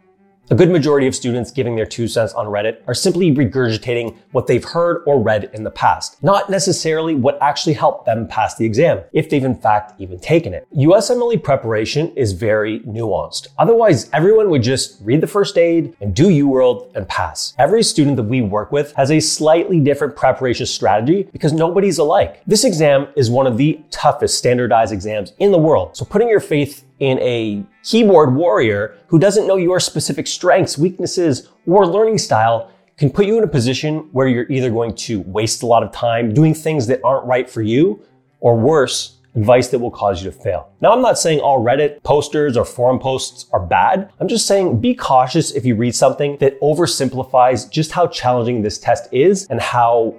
A 0.50 0.56
good 0.56 0.70
majority 0.70 1.08
of 1.08 1.16
students 1.16 1.52
giving 1.52 1.76
their 1.76 1.86
two 1.86 2.08
cents 2.08 2.32
on 2.32 2.46
Reddit 2.46 2.78
are 2.88 2.94
simply 2.94 3.34
regurgitating 3.34 4.16
what 4.32 4.48
they've 4.48 4.64
heard 4.64 5.04
or 5.06 5.22
read 5.22 5.50
in 5.54 5.66
the 5.66 5.72
past, 5.72 6.24
not 6.24 6.50
necessarily 6.50 7.16
what 7.16 7.38
actually 7.42 7.74
helped 7.74 8.06
them 8.06 8.30
pass 8.30 8.56
the 8.56 8.64
exam, 8.64 9.02
if 9.12 9.30
they've 9.30 9.44
in 9.44 9.56
fact 9.56 10.00
even 10.00 10.18
taken 10.22 10.54
it. 10.54 10.66
USMLE 10.74 11.44
preparation 11.44 12.16
is 12.16 12.32
very 12.32 12.80
nuanced. 12.82 13.48
Otherwise, 13.58 14.10
everyone 14.14 14.50
would 14.50 14.64
just 14.64 15.02
read 15.02 15.20
the 15.20 15.28
first 15.28 15.58
aid 15.58 15.94
and 16.00 16.16
do 16.16 16.28
UWorld 16.28 16.96
and 16.96 17.06
pass. 17.10 17.54
Every 17.58 17.84
student 17.84 18.16
that 18.16 18.24
we 18.24 18.42
work 18.42 18.72
with 18.72 18.94
has 18.94 19.12
a 19.12 19.20
slightly 19.20 19.82
different 19.82 20.16
preparation 20.16 20.66
strategy 20.66 21.28
because 21.34 21.52
nobody's 21.52 21.98
alike. 21.98 22.42
This 22.48 22.64
exam 22.64 23.10
is 23.18 23.30
one 23.30 23.48
of 23.48 23.58
the 23.58 23.82
toughest 23.92 24.38
standardized 24.38 24.94
exams 24.94 25.34
in 25.40 25.52
the 25.52 25.58
world, 25.58 25.98
so 25.98 26.06
putting 26.06 26.30
your 26.30 26.40
faith 26.40 26.86
in 27.00 27.20
a 27.20 27.64
keyboard 27.84 28.34
warrior 28.34 28.96
who 29.08 29.20
doesn't 29.20 29.48
know 29.48 29.58
your 29.58 29.80
specific 29.80 30.28
strengths, 30.28 30.78
weaknesses, 30.78 31.50
or 31.66 31.86
learning 31.86 32.18
style 32.18 32.72
can 32.98 33.10
put 33.10 33.26
you 33.26 33.38
in 33.38 33.44
a 33.44 33.48
position 33.48 34.10
where 34.12 34.28
you're 34.28 34.52
either 34.52 34.72
going 34.72 34.96
to 34.96 35.22
waste 35.22 35.62
a 35.62 35.66
lot 35.66 35.84
of 35.84 35.92
time 35.92 36.34
doing 36.34 36.54
things 36.54 36.88
that 36.88 37.00
aren't 37.04 37.26
right 37.26 37.50
for 37.50 37.62
you, 37.62 38.02
or 38.40 38.58
worse, 38.58 39.18
advice 39.36 39.68
that 39.68 39.78
will 39.78 39.92
cause 39.92 40.24
you 40.24 40.32
to 40.32 40.36
fail. 40.36 40.70
Now, 40.82 40.92
I'm 40.92 41.02
not 41.02 41.20
saying 41.20 41.40
all 41.40 41.64
Reddit 41.64 42.02
posters 42.02 42.58
or 42.58 42.66
forum 42.66 42.98
posts 42.98 43.46
are 43.52 43.60
bad. 43.60 44.12
I'm 44.20 44.28
just 44.28 44.48
saying 44.48 44.82
be 44.82 44.96
cautious 44.96 45.52
if 45.52 45.64
you 45.64 45.76
read 45.76 45.96
something 45.96 46.38
that 46.38 46.60
oversimplifies 46.60 47.70
just 47.70 47.92
how 47.92 48.08
challenging 48.08 48.64
this 48.64 48.80
test 48.80 49.08
is 49.14 49.46
and 49.48 49.62
how 49.62 50.16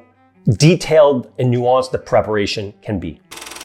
detailed 0.50 1.32
and 1.38 1.52
nuanced 1.52 1.90
the 1.90 1.98
preparation 1.98 2.72
can 2.80 3.00
be. 3.00 3.20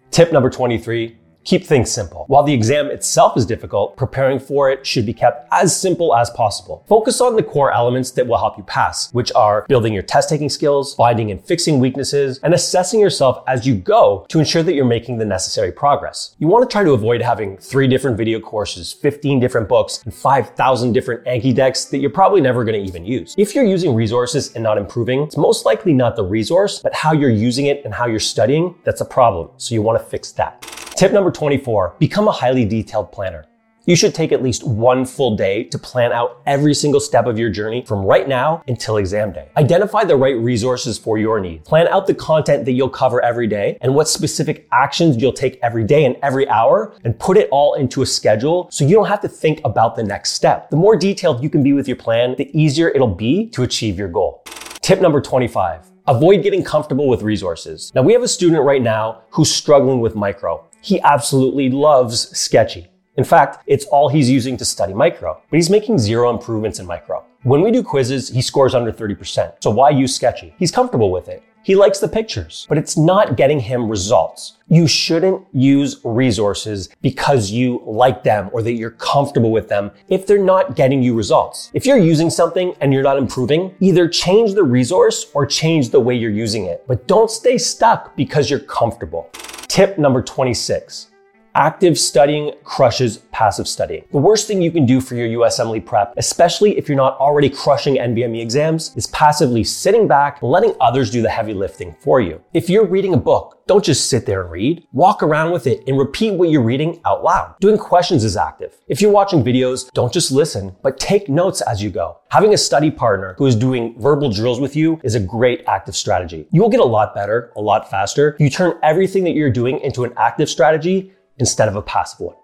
Tip 0.09 0.33
number 0.33 0.49
23 0.49 1.15
Keep 1.43 1.65
things 1.65 1.91
simple. 1.91 2.23
While 2.27 2.43
the 2.43 2.53
exam 2.53 2.87
itself 2.87 3.35
is 3.35 3.45
difficult, 3.45 3.97
preparing 3.97 4.39
for 4.39 4.69
it 4.69 4.87
should 4.87 5.05
be 5.05 5.13
kept 5.13 5.45
as 5.51 5.75
simple 5.75 6.15
as 6.15 6.29
possible. 6.29 6.85
Focus 6.87 7.19
on 7.19 7.35
the 7.35 7.43
core 7.43 7.73
elements 7.73 8.11
that 8.11 8.25
will 8.25 8.37
help 8.37 8.57
you 8.57 8.63
pass, 8.63 9.11
which 9.13 9.31
are 9.33 9.65
building 9.67 9.93
your 9.93 10.03
test 10.03 10.29
taking 10.29 10.47
skills, 10.47 10.95
finding 10.95 11.31
and 11.31 11.43
fixing 11.43 11.79
weaknesses, 11.79 12.39
and 12.43 12.53
assessing 12.53 12.99
yourself 12.99 13.43
as 13.45 13.67
you 13.67 13.75
go 13.75 14.25
to 14.29 14.39
ensure 14.39 14.63
that 14.63 14.73
you're 14.73 14.85
making 14.85 15.17
the 15.17 15.25
necessary 15.25 15.71
progress. 15.71 16.33
You 16.39 16.47
want 16.47 16.67
to 16.69 16.71
try 16.71 16.83
to 16.83 16.91
avoid 16.91 17.21
having 17.21 17.57
three 17.57 17.87
different 17.87 18.15
video 18.15 18.39
courses, 18.39 18.93
15 18.93 19.41
different 19.41 19.67
books, 19.67 20.01
and 20.05 20.13
5,000 20.13 20.93
different 20.93 21.25
Anki 21.25 21.53
decks 21.53 21.85
that 21.85 21.97
you're 21.97 22.09
probably 22.09 22.39
never 22.39 22.63
going 22.63 22.81
to 22.81 22.87
even 22.87 23.05
use. 23.05 23.35
If 23.37 23.53
you're 23.53 23.65
using 23.65 23.93
resources 23.93 24.53
and 24.53 24.63
not 24.63 24.77
improving, 24.77 25.23
it's 25.23 25.37
most 25.37 25.65
likely 25.65 25.91
not 25.91 26.15
the 26.15 26.23
resource, 26.23 26.79
but 26.79 26.93
how 26.93 27.11
you're 27.11 27.29
using 27.29 27.65
it 27.65 27.83
and 27.83 27.93
how 27.93 28.05
you're 28.05 28.19
studying 28.19 28.75
that's 28.85 29.01
a 29.01 29.05
problem. 29.05 29.49
So 29.57 29.75
you 29.75 29.81
want 29.81 29.99
to 29.99 30.05
fix 30.05 30.31
that. 30.33 30.82
Tip 30.95 31.11
number 31.11 31.31
24, 31.31 31.95
become 31.97 32.27
a 32.27 32.31
highly 32.31 32.65
detailed 32.65 33.11
planner. 33.11 33.45
You 33.85 33.95
should 33.95 34.13
take 34.13 34.31
at 34.31 34.43
least 34.43 34.65
one 34.65 35.05
full 35.05 35.35
day 35.35 35.63
to 35.65 35.79
plan 35.79 36.13
out 36.13 36.41
every 36.45 36.73
single 36.75 36.99
step 36.99 37.25
of 37.25 37.37
your 37.37 37.49
journey 37.49 37.83
from 37.83 38.05
right 38.05 38.27
now 38.27 38.63
until 38.67 38.97
exam 38.97 39.33
day. 39.33 39.49
Identify 39.57 40.05
the 40.05 40.15
right 40.15 40.37
resources 40.37 40.97
for 40.97 41.17
your 41.17 41.39
needs. 41.39 41.67
Plan 41.67 41.87
out 41.87 42.05
the 42.05 42.13
content 42.13 42.63
that 42.65 42.73
you'll 42.73 42.89
cover 42.89 43.21
every 43.25 43.47
day 43.47 43.77
and 43.81 43.93
what 43.93 44.07
specific 44.07 44.67
actions 44.71 45.17
you'll 45.17 45.33
take 45.33 45.59
every 45.63 45.83
day 45.83 46.05
and 46.05 46.15
every 46.21 46.47
hour 46.47 46.95
and 47.03 47.17
put 47.19 47.37
it 47.37 47.49
all 47.51 47.73
into 47.73 48.03
a 48.03 48.05
schedule 48.05 48.67
so 48.71 48.85
you 48.85 48.95
don't 48.95 49.07
have 49.07 49.21
to 49.21 49.27
think 49.27 49.59
about 49.65 49.95
the 49.95 50.03
next 50.03 50.33
step. 50.33 50.69
The 50.69 50.77
more 50.77 50.95
detailed 50.95 51.43
you 51.43 51.49
can 51.49 51.63
be 51.63 51.73
with 51.73 51.87
your 51.87 51.97
plan, 51.97 52.35
the 52.37 52.49
easier 52.57 52.89
it'll 52.89 53.07
be 53.07 53.47
to 53.47 53.63
achieve 53.63 53.97
your 53.97 54.09
goal. 54.09 54.43
Tip 54.81 55.01
number 55.01 55.19
25. 55.19 55.92
Avoid 56.05 56.43
getting 56.43 56.65
comfortable 56.65 57.07
with 57.07 57.21
resources. 57.21 57.89
Now 57.95 58.01
we 58.01 58.11
have 58.11 58.23
a 58.23 58.27
student 58.27 58.63
right 58.63 58.81
now 58.81 59.21
who's 59.29 59.49
struggling 59.49 60.01
with 60.01 60.15
micro. 60.15 60.67
He 60.81 60.99
absolutely 60.99 61.69
loves 61.69 62.27
Sketchy. 62.37 62.89
In 63.15 63.23
fact, 63.23 63.63
it's 63.67 63.85
all 63.85 64.09
he's 64.09 64.29
using 64.29 64.57
to 64.57 64.65
study 64.65 64.93
micro, 64.93 65.41
but 65.49 65.55
he's 65.55 65.69
making 65.69 65.99
zero 65.99 66.29
improvements 66.29 66.79
in 66.79 66.85
micro. 66.85 67.23
When 67.43 67.61
we 67.61 67.71
do 67.71 67.81
quizzes, 67.81 68.27
he 68.27 68.41
scores 68.41 68.75
under 68.75 68.91
30%. 68.91 69.53
So 69.61 69.71
why 69.71 69.91
use 69.91 70.13
Sketchy? 70.13 70.53
He's 70.59 70.71
comfortable 70.71 71.09
with 71.09 71.29
it. 71.29 71.41
He 71.63 71.75
likes 71.75 71.99
the 71.99 72.09
pictures, 72.09 72.65
but 72.67 72.77
it's 72.77 72.97
not 72.97 73.37
getting 73.37 73.61
him 73.61 73.87
results. 73.87 74.57
You 74.67 74.85
shouldn't 74.85 75.47
use 75.53 76.01
resources 76.03 76.89
because 77.01 77.51
you 77.51 77.81
like 77.85 78.21
them 78.21 78.49
or 78.51 78.61
that 78.63 78.73
you're 78.73 78.91
comfortable 78.91 79.49
with 79.49 79.69
them 79.69 79.91
if 80.09 80.27
they're 80.27 80.43
not 80.43 80.75
getting 80.75 81.01
you 81.01 81.15
results. 81.15 81.71
If 81.73 81.85
you're 81.85 81.97
using 81.97 82.29
something 82.29 82.75
and 82.81 82.91
you're 82.91 83.01
not 83.01 83.17
improving, 83.17 83.73
either 83.79 84.09
change 84.09 84.55
the 84.55 84.63
resource 84.63 85.31
or 85.33 85.45
change 85.45 85.91
the 85.91 86.01
way 86.01 86.15
you're 86.15 86.31
using 86.31 86.65
it. 86.65 86.83
But 86.85 87.07
don't 87.07 87.31
stay 87.31 87.57
stuck 87.57 88.13
because 88.17 88.49
you're 88.49 88.59
comfortable. 88.59 89.29
Tip 89.69 89.97
number 89.97 90.21
26. 90.21 91.12
Active 91.55 91.99
studying 91.99 92.51
crushes 92.63 93.17
passive 93.31 93.67
studying. 93.67 94.03
The 94.11 94.17
worst 94.17 94.47
thing 94.47 94.59
you 94.59 94.71
can 94.71 94.87
do 94.87 94.99
for 94.99 95.13
your 95.13 95.27
USMLE 95.41 95.85
prep, 95.85 96.15
especially 96.17 96.75
if 96.79 96.89
you're 96.89 96.97
not 96.97 97.15
already 97.19 97.47
crushing 97.47 97.97
NBME 97.97 98.41
exams, 98.41 98.91
is 98.95 99.05
passively 99.07 99.63
sitting 99.63 100.07
back 100.07 100.41
letting 100.41 100.73
others 100.81 101.11
do 101.11 101.21
the 101.21 101.29
heavy 101.29 101.53
lifting 101.53 101.95
for 101.99 102.19
you. 102.19 102.41
If 102.53 102.71
you're 102.71 102.87
reading 102.87 103.13
a 103.13 103.17
book, 103.17 103.61
don't 103.67 103.85
just 103.85 104.09
sit 104.09 104.25
there 104.25 104.41
and 104.41 104.51
read. 104.51 104.87
Walk 104.93 105.21
around 105.21 105.51
with 105.51 105.67
it 105.67 105.83
and 105.85 105.97
repeat 105.97 106.33
what 106.33 106.49
you're 106.49 106.63
reading 106.63 106.99
out 107.05 107.23
loud. 107.23 107.55
Doing 107.59 107.77
questions 107.77 108.23
is 108.23 108.35
active. 108.35 108.75
If 108.87 108.99
you're 108.99 109.11
watching 109.11 109.43
videos, 109.43 109.91
don't 109.91 110.11
just 110.11 110.31
listen, 110.31 110.75
but 110.81 110.99
take 110.99 111.29
notes 111.29 111.61
as 111.61 111.83
you 111.83 111.91
go. 111.91 112.17
Having 112.29 112.55
a 112.55 112.57
study 112.57 112.89
partner 112.89 113.35
who 113.37 113.45
is 113.45 113.55
doing 113.55 113.93
verbal 114.01 114.31
drills 114.31 114.59
with 114.59 114.75
you 114.75 114.99
is 115.03 115.13
a 115.13 115.19
great 115.19 115.63
active 115.67 115.95
strategy. 115.95 116.47
You 116.51 116.63
will 116.63 116.69
get 116.69 116.79
a 116.79 116.83
lot 116.83 117.13
better, 117.13 117.53
a 117.55 117.61
lot 117.61 117.91
faster. 117.91 118.35
You 118.39 118.49
turn 118.49 118.79
everything 118.81 119.23
that 119.25 119.35
you're 119.35 119.51
doing 119.51 119.79
into 119.81 120.03
an 120.03 120.13
active 120.17 120.49
strategy 120.49 121.13
instead 121.37 121.67
of 121.67 121.75
a 121.75 121.81
passive 121.81 122.19
one. 122.19 122.35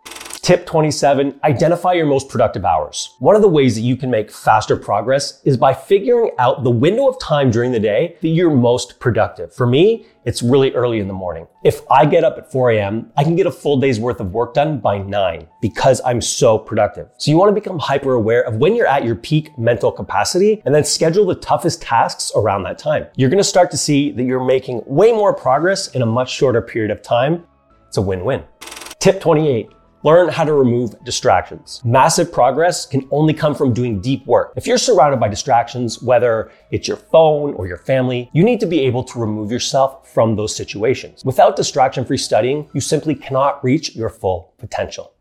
Tip 0.49 0.65
27, 0.65 1.41
identify 1.43 1.93
your 1.93 2.07
most 2.07 2.27
productive 2.27 2.65
hours. 2.65 3.15
One 3.19 3.35
of 3.35 3.43
the 3.43 3.47
ways 3.47 3.75
that 3.75 3.81
you 3.81 3.95
can 3.95 4.09
make 4.09 4.31
faster 4.31 4.75
progress 4.75 5.43
is 5.43 5.57
by 5.57 5.75
figuring 5.75 6.31
out 6.39 6.63
the 6.63 6.71
window 6.71 7.07
of 7.07 7.19
time 7.19 7.51
during 7.51 7.71
the 7.71 7.79
day 7.79 8.17
that 8.21 8.29
you're 8.29 8.49
most 8.49 8.99
productive. 8.99 9.53
For 9.53 9.67
me, 9.67 10.07
it's 10.25 10.41
really 10.41 10.73
early 10.73 11.01
in 11.01 11.07
the 11.07 11.13
morning. 11.13 11.45
If 11.63 11.81
I 11.91 12.03
get 12.05 12.23
up 12.23 12.39
at 12.39 12.51
4 12.51 12.71
a.m., 12.71 13.11
I 13.15 13.23
can 13.23 13.35
get 13.35 13.45
a 13.45 13.51
full 13.51 13.79
day's 13.79 13.99
worth 13.99 14.19
of 14.21 14.31
work 14.31 14.55
done 14.55 14.79
by 14.79 14.97
9 14.97 15.47
because 15.61 16.01
I'm 16.03 16.19
so 16.19 16.57
productive. 16.57 17.09
So 17.19 17.29
you 17.29 17.37
want 17.37 17.49
to 17.49 17.61
become 17.61 17.77
hyper 17.77 18.13
aware 18.13 18.41
of 18.41 18.55
when 18.55 18.75
you're 18.75 18.87
at 18.87 19.05
your 19.05 19.15
peak 19.15 19.55
mental 19.55 19.91
capacity 19.91 20.63
and 20.65 20.73
then 20.73 20.83
schedule 20.83 21.27
the 21.27 21.35
toughest 21.35 21.81
tasks 21.81 22.31
around 22.35 22.63
that 22.63 22.79
time. 22.79 23.05
You're 23.17 23.29
going 23.29 23.37
to 23.37 23.43
start 23.43 23.69
to 23.69 23.77
see 23.77 24.11
that 24.13 24.23
you're 24.23 24.43
making 24.43 24.81
way 24.87 25.11
more 25.11 25.31
progress 25.31 25.89
in 25.89 26.01
a 26.01 26.07
much 26.07 26.33
shorter 26.33 26.61
period 26.61 26.89
of 26.89 27.03
time. 27.03 27.45
It's 27.87 27.97
a 27.97 28.01
win-win. 28.01 28.43
Tip 28.99 29.21
28. 29.21 29.69
Learn 30.03 30.27
how 30.27 30.43
to 30.43 30.51
remove 30.51 31.01
distractions. 31.05 31.81
Massive 31.85 32.33
progress 32.33 32.85
can 32.85 33.07
only 33.11 33.33
come 33.33 33.55
from 33.55 33.71
doing 33.71 34.01
deep 34.01 34.25
work. 34.25 34.51
If 34.57 34.67
you're 34.67 34.77
surrounded 34.77 35.21
by 35.21 35.29
distractions, 35.29 36.01
whether 36.01 36.51
it's 36.71 36.85
your 36.85 36.97
phone 36.97 37.53
or 37.53 37.65
your 37.65 37.77
family, 37.77 38.29
you 38.33 38.43
need 38.43 38.59
to 38.59 38.65
be 38.65 38.81
able 38.81 39.05
to 39.05 39.17
remove 39.17 39.53
yourself 39.53 40.13
from 40.13 40.35
those 40.35 40.53
situations. 40.53 41.23
Without 41.23 41.55
distraction 41.55 42.03
free 42.03 42.17
studying, 42.17 42.69
you 42.73 42.81
simply 42.81 43.15
cannot 43.15 43.63
reach 43.63 43.95
your 43.95 44.09
full 44.09 44.53
potential. 44.57 45.13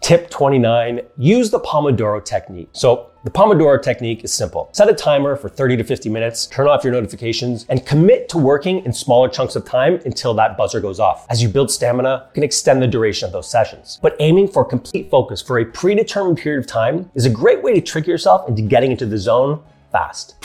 Tip 0.00 0.30
29, 0.30 1.02
use 1.18 1.50
the 1.50 1.60
Pomodoro 1.60 2.24
technique. 2.24 2.70
So 2.72 3.10
the 3.26 3.32
Pomodoro 3.32 3.82
technique 3.82 4.22
is 4.22 4.32
simple. 4.32 4.68
Set 4.70 4.88
a 4.88 4.94
timer 4.94 5.34
for 5.34 5.48
30 5.48 5.78
to 5.78 5.82
50 5.82 6.08
minutes, 6.08 6.46
turn 6.46 6.68
off 6.68 6.84
your 6.84 6.92
notifications, 6.92 7.66
and 7.68 7.84
commit 7.84 8.28
to 8.28 8.38
working 8.38 8.84
in 8.84 8.92
smaller 8.92 9.28
chunks 9.28 9.56
of 9.56 9.64
time 9.64 10.00
until 10.04 10.32
that 10.34 10.56
buzzer 10.56 10.80
goes 10.80 11.00
off. 11.00 11.26
As 11.28 11.42
you 11.42 11.48
build 11.48 11.68
stamina, 11.68 12.26
you 12.28 12.34
can 12.34 12.44
extend 12.44 12.80
the 12.80 12.86
duration 12.86 13.26
of 13.26 13.32
those 13.32 13.50
sessions. 13.50 13.98
But 14.00 14.14
aiming 14.20 14.46
for 14.46 14.64
complete 14.64 15.10
focus 15.10 15.42
for 15.42 15.58
a 15.58 15.64
predetermined 15.64 16.38
period 16.38 16.60
of 16.60 16.68
time 16.68 17.10
is 17.16 17.24
a 17.24 17.30
great 17.30 17.64
way 17.64 17.74
to 17.74 17.80
trick 17.80 18.06
yourself 18.06 18.48
into 18.48 18.62
getting 18.62 18.92
into 18.92 19.06
the 19.06 19.18
zone 19.18 19.60
fast. 19.90 20.36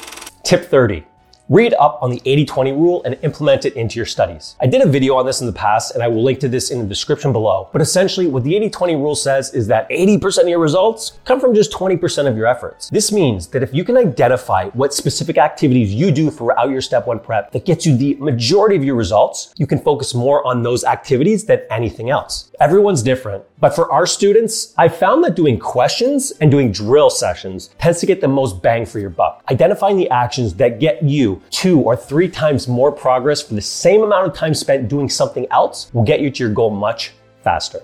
Tip 0.44 0.66
30 0.66 1.06
Read 1.52 1.74
up 1.74 2.00
on 2.02 2.12
the 2.12 2.22
80-20 2.22 2.80
rule 2.80 3.04
and 3.04 3.18
implement 3.24 3.66
it 3.66 3.74
into 3.74 3.98
your 3.98 4.06
studies. 4.06 4.56
I 4.62 4.68
did 4.68 4.82
a 4.82 4.88
video 4.88 5.18
on 5.18 5.26
this 5.26 5.42
in 5.42 5.48
the 5.48 5.52
past 5.52 5.94
and 5.94 6.02
I 6.02 6.08
will 6.08 6.24
link 6.24 6.40
to 6.40 6.48
this 6.48 6.72
in 6.72 6.80
the 6.80 6.86
description 6.86 7.34
below. 7.34 7.68
But 7.74 7.82
essentially 7.82 8.26
what 8.26 8.46
the 8.46 8.54
80-20 8.54 8.96
rule 8.96 9.16
says 9.16 9.54
is 9.54 9.68
that 9.68 9.90
80% 9.90 10.44
of 10.44 10.48
your 10.48 10.60
results 10.60 11.20
come 11.26 11.42
from 11.42 11.54
just 11.54 11.74
20% 11.74 12.26
of 12.26 12.38
your 12.38 12.48
efforts. 12.48 12.90
This 12.90 13.12
means 13.12 13.48
that 13.48 13.64
if 13.64 13.74
you 13.74 13.84
can 13.84 13.98
identify 13.98 14.68
what 14.68 14.94
specific 14.94 15.38
activities 15.38 15.94
you 15.94 16.10
do 16.10 16.32
throughout 16.32 16.70
your 16.70 16.80
step 16.80 17.06
one 17.06 17.20
prep 17.20 17.52
that 17.52 17.66
gets 17.66 17.86
you 17.86 17.98
the 17.98 18.16
majority 18.16 18.78
of 18.78 18.86
your 18.86 18.96
results, 18.96 19.54
you 19.58 19.68
can 19.68 19.80
focus 19.80 20.14
more 20.14 20.48
on 20.48 20.64
those 20.64 20.86
activities 20.86 21.44
than 21.44 21.60
anything 21.70 22.10
else. 22.10 22.50
Everyone's 22.62 23.04
different, 23.04 23.44
but 23.60 23.76
for 23.76 23.92
our 23.92 24.06
students, 24.06 24.74
I 24.78 24.88
found 24.88 25.24
that 25.26 25.36
doing 25.36 25.60
questions 25.60 26.32
and 26.40 26.50
doing 26.50 26.72
drill 26.72 27.10
sessions 27.10 27.72
tends 27.78 28.00
to 28.00 28.06
get 28.06 28.22
the 28.22 28.28
most 28.30 28.62
bang 28.62 28.86
for 28.86 29.00
your 29.00 29.10
buck. 29.10 29.44
Identifying 29.52 29.98
the 29.98 30.10
actions 30.12 30.54
that 30.54 30.80
get 30.80 31.04
you 31.04 31.41
two 31.50 31.80
or 31.80 31.96
three 31.96 32.30
times 32.30 32.68
more 32.68 32.92
progress 32.92 33.42
for 33.42 33.54
the 33.54 33.62
same 33.62 34.04
amount 34.04 34.28
of 34.28 34.34
time 34.34 34.54
spent 34.54 34.88
doing 34.88 35.10
something 35.10 35.48
else 35.52 35.92
will 35.94 36.04
get 36.04 36.22
you 36.22 36.30
to 36.30 36.44
your 36.44 36.54
goal 36.54 36.70
much 36.70 37.14
faster. 37.44 37.82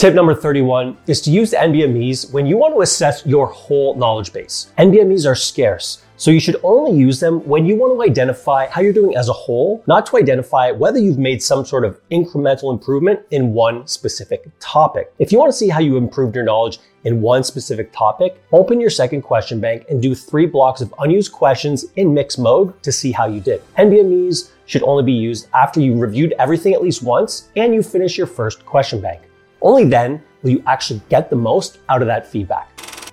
Tip 0.00 0.14
number 0.14 0.34
31 0.34 0.96
is 1.08 1.20
to 1.20 1.30
use 1.30 1.52
NBMEs 1.52 2.32
when 2.32 2.46
you 2.46 2.56
want 2.56 2.74
to 2.74 2.80
assess 2.80 3.26
your 3.26 3.48
whole 3.48 3.94
knowledge 3.96 4.32
base. 4.32 4.72
NBMEs 4.78 5.30
are 5.30 5.34
scarce, 5.34 6.02
so 6.16 6.30
you 6.30 6.40
should 6.40 6.56
only 6.62 6.98
use 6.98 7.20
them 7.20 7.46
when 7.46 7.66
you 7.66 7.76
want 7.76 7.92
to 7.94 8.10
identify 8.10 8.66
how 8.68 8.80
you're 8.80 8.94
doing 8.94 9.14
as 9.14 9.28
a 9.28 9.34
whole, 9.34 9.84
not 9.86 10.06
to 10.06 10.16
identify 10.16 10.70
whether 10.70 10.98
you've 10.98 11.18
made 11.18 11.42
some 11.42 11.66
sort 11.66 11.84
of 11.84 12.00
incremental 12.10 12.72
improvement 12.72 13.20
in 13.30 13.52
one 13.52 13.86
specific 13.86 14.48
topic. 14.58 15.12
If 15.18 15.32
you 15.32 15.38
want 15.38 15.52
to 15.52 15.58
see 15.58 15.68
how 15.68 15.80
you 15.80 15.98
improved 15.98 16.34
your 16.34 16.44
knowledge 16.44 16.78
in 17.04 17.20
one 17.20 17.44
specific 17.44 17.92
topic, 17.92 18.42
open 18.52 18.80
your 18.80 18.88
second 18.88 19.20
question 19.20 19.60
bank 19.60 19.84
and 19.90 20.00
do 20.00 20.14
three 20.14 20.46
blocks 20.46 20.80
of 20.80 20.94
unused 21.00 21.32
questions 21.32 21.84
in 21.96 22.14
mixed 22.14 22.38
mode 22.38 22.82
to 22.84 22.90
see 22.90 23.12
how 23.12 23.26
you 23.26 23.40
did. 23.40 23.62
NBMEs 23.76 24.52
should 24.64 24.82
only 24.82 25.02
be 25.02 25.12
used 25.12 25.48
after 25.52 25.78
you 25.78 25.94
reviewed 25.94 26.32
everything 26.38 26.72
at 26.72 26.80
least 26.80 27.02
once 27.02 27.50
and 27.56 27.74
you 27.74 27.82
finish 27.82 28.16
your 28.16 28.26
first 28.26 28.64
question 28.64 29.02
bank. 29.02 29.20
Only 29.62 29.84
then 29.84 30.22
will 30.42 30.50
you 30.50 30.62
actually 30.66 31.00
get 31.08 31.30
the 31.30 31.36
most 31.36 31.78
out 31.88 32.02
of 32.02 32.06
that 32.08 32.26
feedback. 32.26 32.68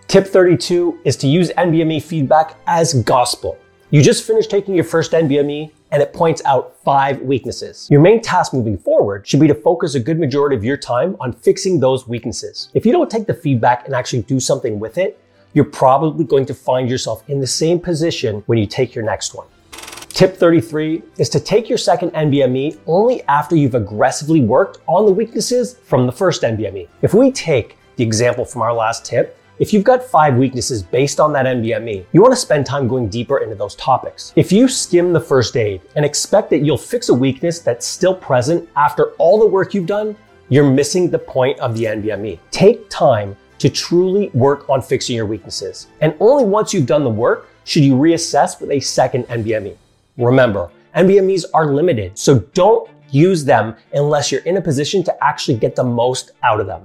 Tip 0.08 0.26
32 0.26 1.02
is 1.04 1.18
to 1.18 1.28
use 1.28 1.52
NBME 1.58 2.02
feedback 2.02 2.58
as 2.68 2.94
gospel. 3.04 3.58
You 3.90 4.02
just 4.02 4.26
finished 4.26 4.50
taking 4.50 4.74
your 4.76 4.84
first 4.84 5.12
NBME 5.12 5.72
and 5.92 6.02
it 6.02 6.14
points 6.14 6.42
out 6.46 6.76
five 6.84 7.22
weaknesses. 7.22 7.88
Your 7.90 8.02
main 8.02 8.22
task 8.22 8.54
moving 8.54 8.78
forward 8.78 9.28
should 9.28 9.40
be 9.40 9.48
to 9.48 9.56
focus 9.56 9.96
a 9.96 10.00
good 10.00 10.20
majority 10.20 10.56
of 10.56 10.64
your 10.64 10.78
time 10.78 11.16
on 11.20 11.34
fixing 11.34 11.80
those 11.80 12.08
weaknesses. 12.08 12.70
If 12.74 12.86
you 12.86 12.92
don't 12.92 13.10
take 13.10 13.28
the 13.28 13.34
feedback 13.34 13.86
and 13.86 13.96
actually 13.96 14.24
do 14.24 14.40
something 14.40 14.80
with 14.80 14.98
it, 14.98 15.20
you're 15.54 15.66
probably 15.66 16.26
going 16.26 16.46
to 16.46 16.54
find 16.54 16.90
yourself 16.90 17.28
in 17.30 17.40
the 17.40 17.48
same 17.48 17.80
position 17.80 18.44
when 18.46 18.58
you 18.58 18.66
take 18.66 18.94
your 18.94 19.04
next 19.04 19.34
one. 19.34 19.48
Tip 20.18 20.36
33 20.36 21.04
is 21.20 21.30
to 21.30 21.40
take 21.40 21.70
your 21.70 21.78
second 21.78 22.10
NBME 22.14 22.80
only 22.88 23.22
after 23.26 23.56
you've 23.56 23.76
aggressively 23.76 24.42
worked 24.42 24.80
on 24.88 25.06
the 25.06 25.12
weaknesses 25.12 25.78
from 25.84 26.08
the 26.08 26.12
first 26.12 26.42
NBME. 26.42 26.88
If 27.04 27.14
we 27.14 27.32
take 27.32 27.78
the 27.98 28.04
example 28.04 28.44
from 28.44 28.64
our 28.64 28.74
last 28.74 29.06
tip, 29.06 29.38
if 29.60 29.72
you've 29.72 29.84
got 29.84 30.02
five 30.02 30.36
weaknesses 30.36 30.82
based 30.82 31.20
on 31.20 31.32
that 31.34 31.46
NBME, 31.46 32.08
you 32.14 32.20
want 32.24 32.34
to 32.34 32.40
spend 32.40 32.66
time 32.66 32.88
going 32.88 33.10
deeper 33.10 33.38
into 33.44 33.54
those 33.54 33.76
topics. 33.76 34.34
If 34.36 34.52
you 34.52 34.68
skim 34.68 35.14
the 35.14 35.20
first 35.20 35.56
aid 35.56 35.82
and 35.96 36.04
expect 36.04 36.50
that 36.50 36.66
you'll 36.66 36.80
fix 36.80 37.10
a 37.10 37.14
weakness 37.14 37.60
that's 37.60 37.86
still 37.86 38.16
present 38.16 38.68
after 38.76 39.12
all 39.20 39.38
the 39.38 39.46
work 39.46 39.76
you've 39.76 39.86
done, 39.86 40.18
you're 40.50 40.68
missing 40.68 41.12
the 41.12 41.20
point 41.20 41.60
of 41.60 41.78
the 41.78 41.84
NBME. 41.84 42.40
Take 42.50 42.90
time 42.90 43.38
to 43.60 43.70
truly 43.70 44.32
work 44.34 44.68
on 44.68 44.82
fixing 44.82 45.16
your 45.16 45.28
weaknesses. 45.28 45.90
And 46.02 46.16
only 46.20 46.44
once 46.44 46.74
you've 46.74 46.88
done 46.88 47.04
the 47.04 47.10
work 47.12 47.50
should 47.66 47.84
you 47.84 47.94
reassess 47.94 48.60
with 48.60 48.72
a 48.72 48.80
second 48.80 49.26
NBME. 49.28 49.78
Remember, 50.18 50.72
NBMEs 50.96 51.46
are 51.54 51.74
limited, 51.74 52.18
so 52.18 52.40
don't 52.54 52.90
use 53.12 53.46
them 53.46 53.76
unless 53.94 54.32
you're 54.32 54.42
in 54.42 54.58
a 54.58 54.62
position 54.62 55.04
to 55.04 55.24
actually 55.24 55.58
get 55.58 55.76
the 55.76 55.84
most 55.84 56.32
out 56.44 56.60
of 56.60 56.66
them. 56.66 56.84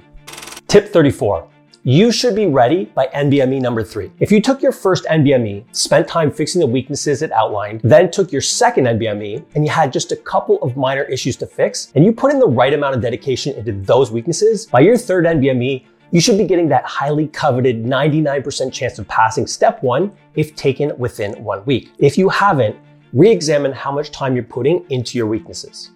Tip 0.69 0.89
34 0.89 1.49
you 1.85 2.13
should 2.13 2.37
be 2.37 2.47
ready 2.47 2.85
by 2.85 3.09
NBME 3.09 3.61
number 3.61 3.83
three. 3.83 4.13
If 4.21 4.31
you 4.31 4.41
took 4.41 4.63
your 4.63 4.71
first 4.71 5.05
NBME, 5.07 5.65
spent 5.75 6.07
time 6.07 6.31
fixing 6.31 6.61
the 6.61 6.67
weaknesses 6.67 7.23
it 7.23 7.33
outlined, 7.33 7.81
then 7.83 8.09
took 8.09 8.31
your 8.31 8.41
second 8.41 8.85
NBME 8.85 9.45
and 9.57 9.65
you 9.65 9.71
had 9.73 9.93
just 9.93 10.13
a 10.13 10.17
couple 10.17 10.63
of 10.63 10.77
minor 10.77 11.03
issues 11.03 11.35
to 11.39 11.47
fix, 11.47 11.91
and 11.97 12.05
you 12.05 12.13
put 12.13 12.33
in 12.33 12.39
the 12.39 12.47
right 12.47 12.73
amount 12.73 12.95
of 12.95 13.03
dedication 13.03 13.57
into 13.57 13.73
those 13.73 14.13
weaknesses, 14.13 14.67
by 14.67 14.79
your 14.79 14.97
third 14.97 15.25
NBME, 15.25 15.85
you 16.13 16.21
should 16.21 16.39
be 16.39 16.45
getting 16.47 16.69
that 16.69 16.85
highly 16.85 17.27
coveted 17.27 17.85
99% 17.85 18.73
chance 18.73 19.01
of 19.01 19.09
passing 19.09 19.49
step 19.49 19.83
one 19.83 20.13
if 20.37 20.55
taken 20.55 20.97
within 20.99 21.33
one 21.43 21.65
week. 21.65 21.91
If 21.99 22.17
you 22.17 22.29
haven't, 22.29 22.77
re-examine 23.13 23.73
how 23.73 23.93
much 23.93 24.11
time 24.11 24.35
you're 24.35 24.45
putting 24.45 24.85
into 24.91 25.19
your 25.19 25.27
weaknesses. 25.27 25.91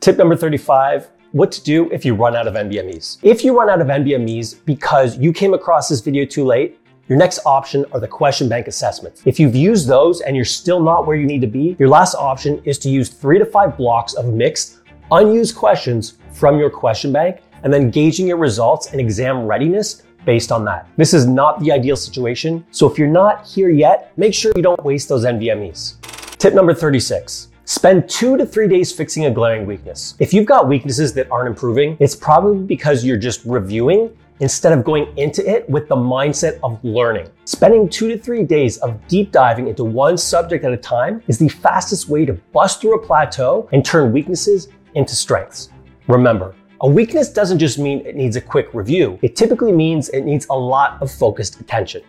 Tip 0.00 0.16
number 0.18 0.36
35, 0.36 1.10
what 1.32 1.50
to 1.52 1.62
do 1.62 1.90
if 1.90 2.04
you 2.04 2.14
run 2.14 2.36
out 2.36 2.46
of 2.46 2.54
NBMEs. 2.54 3.18
If 3.22 3.44
you 3.44 3.58
run 3.58 3.68
out 3.68 3.80
of 3.80 3.88
NBMEs 3.88 4.64
because 4.64 5.18
you 5.18 5.32
came 5.32 5.52
across 5.52 5.88
this 5.88 6.00
video 6.00 6.24
too 6.24 6.44
late, 6.44 6.78
your 7.08 7.18
next 7.18 7.40
option 7.44 7.84
are 7.92 8.00
the 8.00 8.08
question 8.08 8.48
bank 8.48 8.66
assessments. 8.66 9.22
If 9.26 9.38
you've 9.38 9.54
used 9.54 9.88
those 9.88 10.22
and 10.22 10.34
you're 10.34 10.44
still 10.46 10.80
not 10.80 11.06
where 11.06 11.16
you 11.16 11.26
need 11.26 11.42
to 11.42 11.46
be, 11.46 11.76
your 11.78 11.88
last 11.88 12.14
option 12.14 12.62
is 12.64 12.78
to 12.78 12.88
use 12.88 13.10
three 13.10 13.38
to 13.38 13.44
five 13.44 13.76
blocks 13.76 14.14
of 14.14 14.32
mixed, 14.32 14.78
unused 15.10 15.54
questions 15.54 16.14
from 16.32 16.58
your 16.58 16.70
question 16.70 17.12
bank 17.12 17.40
and 17.62 17.72
then 17.72 17.90
gauging 17.90 18.26
your 18.26 18.38
results 18.38 18.92
and 18.92 19.00
exam 19.00 19.44
readiness 19.44 20.02
based 20.24 20.50
on 20.50 20.64
that. 20.64 20.88
This 20.96 21.12
is 21.12 21.26
not 21.26 21.60
the 21.60 21.72
ideal 21.72 21.96
situation, 21.96 22.64
so 22.70 22.90
if 22.90 22.98
you're 22.98 23.08
not 23.08 23.46
here 23.46 23.70
yet, 23.70 24.16
make 24.16 24.32
sure 24.32 24.52
you 24.56 24.62
don't 24.62 24.82
waste 24.82 25.08
those 25.08 25.24
NBMEs. 25.24 26.13
Tip 26.44 26.52
number 26.52 26.74
36. 26.74 27.48
Spend 27.64 28.06
two 28.06 28.36
to 28.36 28.44
three 28.44 28.68
days 28.68 28.92
fixing 28.92 29.24
a 29.24 29.30
glaring 29.30 29.64
weakness. 29.64 30.14
If 30.18 30.34
you've 30.34 30.44
got 30.44 30.68
weaknesses 30.68 31.14
that 31.14 31.30
aren't 31.30 31.48
improving, 31.48 31.96
it's 32.00 32.14
probably 32.14 32.62
because 32.66 33.02
you're 33.02 33.16
just 33.16 33.42
reviewing 33.46 34.14
instead 34.40 34.74
of 34.74 34.84
going 34.84 35.06
into 35.16 35.42
it 35.50 35.66
with 35.70 35.88
the 35.88 35.96
mindset 35.96 36.58
of 36.62 36.84
learning. 36.84 37.30
Spending 37.46 37.88
two 37.88 38.08
to 38.08 38.18
three 38.18 38.42
days 38.42 38.76
of 38.80 39.00
deep 39.08 39.32
diving 39.32 39.68
into 39.68 39.84
one 39.84 40.18
subject 40.18 40.66
at 40.66 40.72
a 40.74 40.76
time 40.76 41.22
is 41.28 41.38
the 41.38 41.48
fastest 41.48 42.10
way 42.10 42.26
to 42.26 42.34
bust 42.52 42.82
through 42.82 42.94
a 42.94 43.02
plateau 43.02 43.66
and 43.72 43.82
turn 43.82 44.12
weaknesses 44.12 44.68
into 44.96 45.16
strengths. 45.16 45.70
Remember, 46.08 46.54
a 46.82 46.86
weakness 46.86 47.30
doesn't 47.30 47.58
just 47.58 47.78
mean 47.78 48.04
it 48.04 48.16
needs 48.16 48.36
a 48.36 48.40
quick 48.42 48.68
review. 48.74 49.18
It 49.22 49.34
typically 49.34 49.72
means 49.72 50.10
it 50.10 50.26
needs 50.26 50.46
a 50.50 50.54
lot 50.54 51.00
of 51.00 51.10
focused 51.10 51.58
attention. 51.62 52.02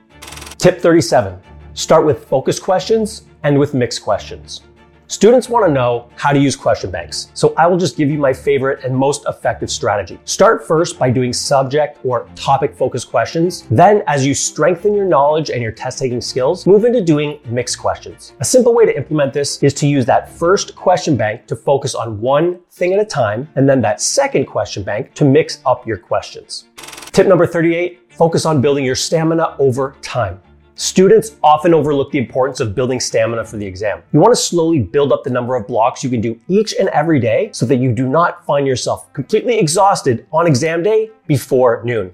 Tip 0.57 0.81
37. 0.81 1.39
Start 1.73 2.05
with 2.05 2.25
focus 2.25 2.59
questions 2.59 3.23
and 3.45 3.57
with 3.57 3.73
mixed 3.73 4.01
questions. 4.01 4.61
Students 5.07 5.49
want 5.49 5.63
to 5.67 5.71
know 5.71 6.09
how 6.15 6.33
to 6.33 6.39
use 6.39 6.55
question 6.55 6.89
banks, 6.89 7.29
so 7.35 7.53
I 7.57 7.67
will 7.67 7.77
just 7.77 7.95
give 7.95 8.09
you 8.09 8.17
my 8.17 8.33
favorite 8.33 8.83
and 8.83 8.97
most 8.97 9.23
effective 9.27 9.69
strategy. 9.69 10.19
Start 10.25 10.65
first 10.65 10.97
by 10.97 11.11
doing 11.11 11.31
subject 11.31 11.99
or 12.03 12.27
topic 12.33 12.75
focused 12.75 13.11
questions. 13.11 13.67
Then, 13.69 14.01
as 14.07 14.25
you 14.25 14.33
strengthen 14.33 14.95
your 14.95 15.05
knowledge 15.05 15.51
and 15.51 15.61
your 15.61 15.71
test 15.71 15.99
taking 15.99 16.21
skills, 16.21 16.65
move 16.65 16.85
into 16.85 17.03
doing 17.03 17.39
mixed 17.45 17.77
questions. 17.77 18.33
A 18.39 18.45
simple 18.45 18.73
way 18.73 18.87
to 18.87 18.97
implement 18.97 19.31
this 19.31 19.61
is 19.61 19.75
to 19.75 19.87
use 19.87 20.07
that 20.07 20.27
first 20.27 20.75
question 20.75 21.15
bank 21.15 21.45
to 21.45 21.55
focus 21.55 21.93
on 21.93 22.19
one 22.19 22.59
thing 22.71 22.93
at 22.93 22.99
a 22.99 23.05
time, 23.05 23.47
and 23.55 23.69
then 23.69 23.79
that 23.81 24.01
second 24.01 24.45
question 24.45 24.81
bank 24.81 25.13
to 25.13 25.23
mix 25.23 25.59
up 25.67 25.85
your 25.85 25.97
questions. 25.97 26.65
Tip 27.11 27.27
number 27.27 27.45
38 27.45 28.11
focus 28.11 28.45
on 28.47 28.59
building 28.59 28.83
your 28.83 28.95
stamina 28.95 29.55
over 29.59 29.95
time. 30.01 30.41
Students 30.77 31.37
often 31.41 31.73
overlook 31.73 32.11
the 32.11 32.17
importance 32.17 32.59
of 32.59 32.75
building 32.75 32.99
stamina 32.99 33.45
for 33.45 33.55
the 33.55 33.65
exam. 33.65 34.03
You 34.11 34.19
want 34.19 34.33
to 34.33 34.41
slowly 34.41 34.79
build 34.79 35.13
up 35.13 35.23
the 35.23 35.29
number 35.29 35.55
of 35.55 35.67
blocks 35.67 36.03
you 36.03 36.09
can 36.09 36.19
do 36.19 36.37
each 36.49 36.75
and 36.77 36.89
every 36.89 37.17
day 37.17 37.49
so 37.53 37.65
that 37.67 37.77
you 37.77 37.93
do 37.93 38.09
not 38.09 38.45
find 38.45 38.67
yourself 38.67 39.11
completely 39.13 39.57
exhausted 39.57 40.27
on 40.33 40.45
exam 40.45 40.83
day 40.83 41.11
before 41.27 41.81
noon. 41.85 42.13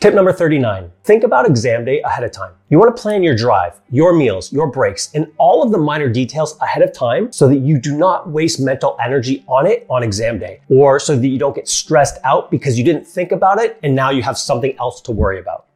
Tip 0.00 0.14
number 0.14 0.32
39. 0.32 0.90
Think 1.04 1.22
about 1.22 1.46
exam 1.46 1.84
day 1.84 2.02
ahead 2.02 2.24
of 2.24 2.32
time. 2.32 2.50
You 2.70 2.78
want 2.80 2.96
to 2.96 3.00
plan 3.00 3.22
your 3.22 3.36
drive, 3.36 3.80
your 3.88 4.12
meals, 4.12 4.52
your 4.52 4.66
breaks, 4.66 5.14
and 5.14 5.30
all 5.38 5.62
of 5.62 5.70
the 5.70 5.78
minor 5.78 6.08
details 6.08 6.58
ahead 6.60 6.82
of 6.82 6.92
time 6.92 7.30
so 7.30 7.46
that 7.46 7.58
you 7.58 7.78
do 7.78 7.96
not 7.96 8.28
waste 8.28 8.58
mental 8.58 8.96
energy 9.00 9.44
on 9.46 9.64
it 9.64 9.86
on 9.88 10.02
exam 10.02 10.40
day, 10.40 10.60
or 10.68 10.98
so 10.98 11.14
that 11.14 11.28
you 11.28 11.38
don't 11.38 11.54
get 11.54 11.68
stressed 11.68 12.18
out 12.24 12.50
because 12.50 12.76
you 12.76 12.84
didn't 12.84 13.06
think 13.06 13.30
about 13.30 13.60
it 13.60 13.78
and 13.84 13.94
now 13.94 14.10
you 14.10 14.24
have 14.24 14.36
something 14.36 14.76
else 14.80 15.00
to 15.02 15.12
worry 15.12 15.38
about. 15.38 15.66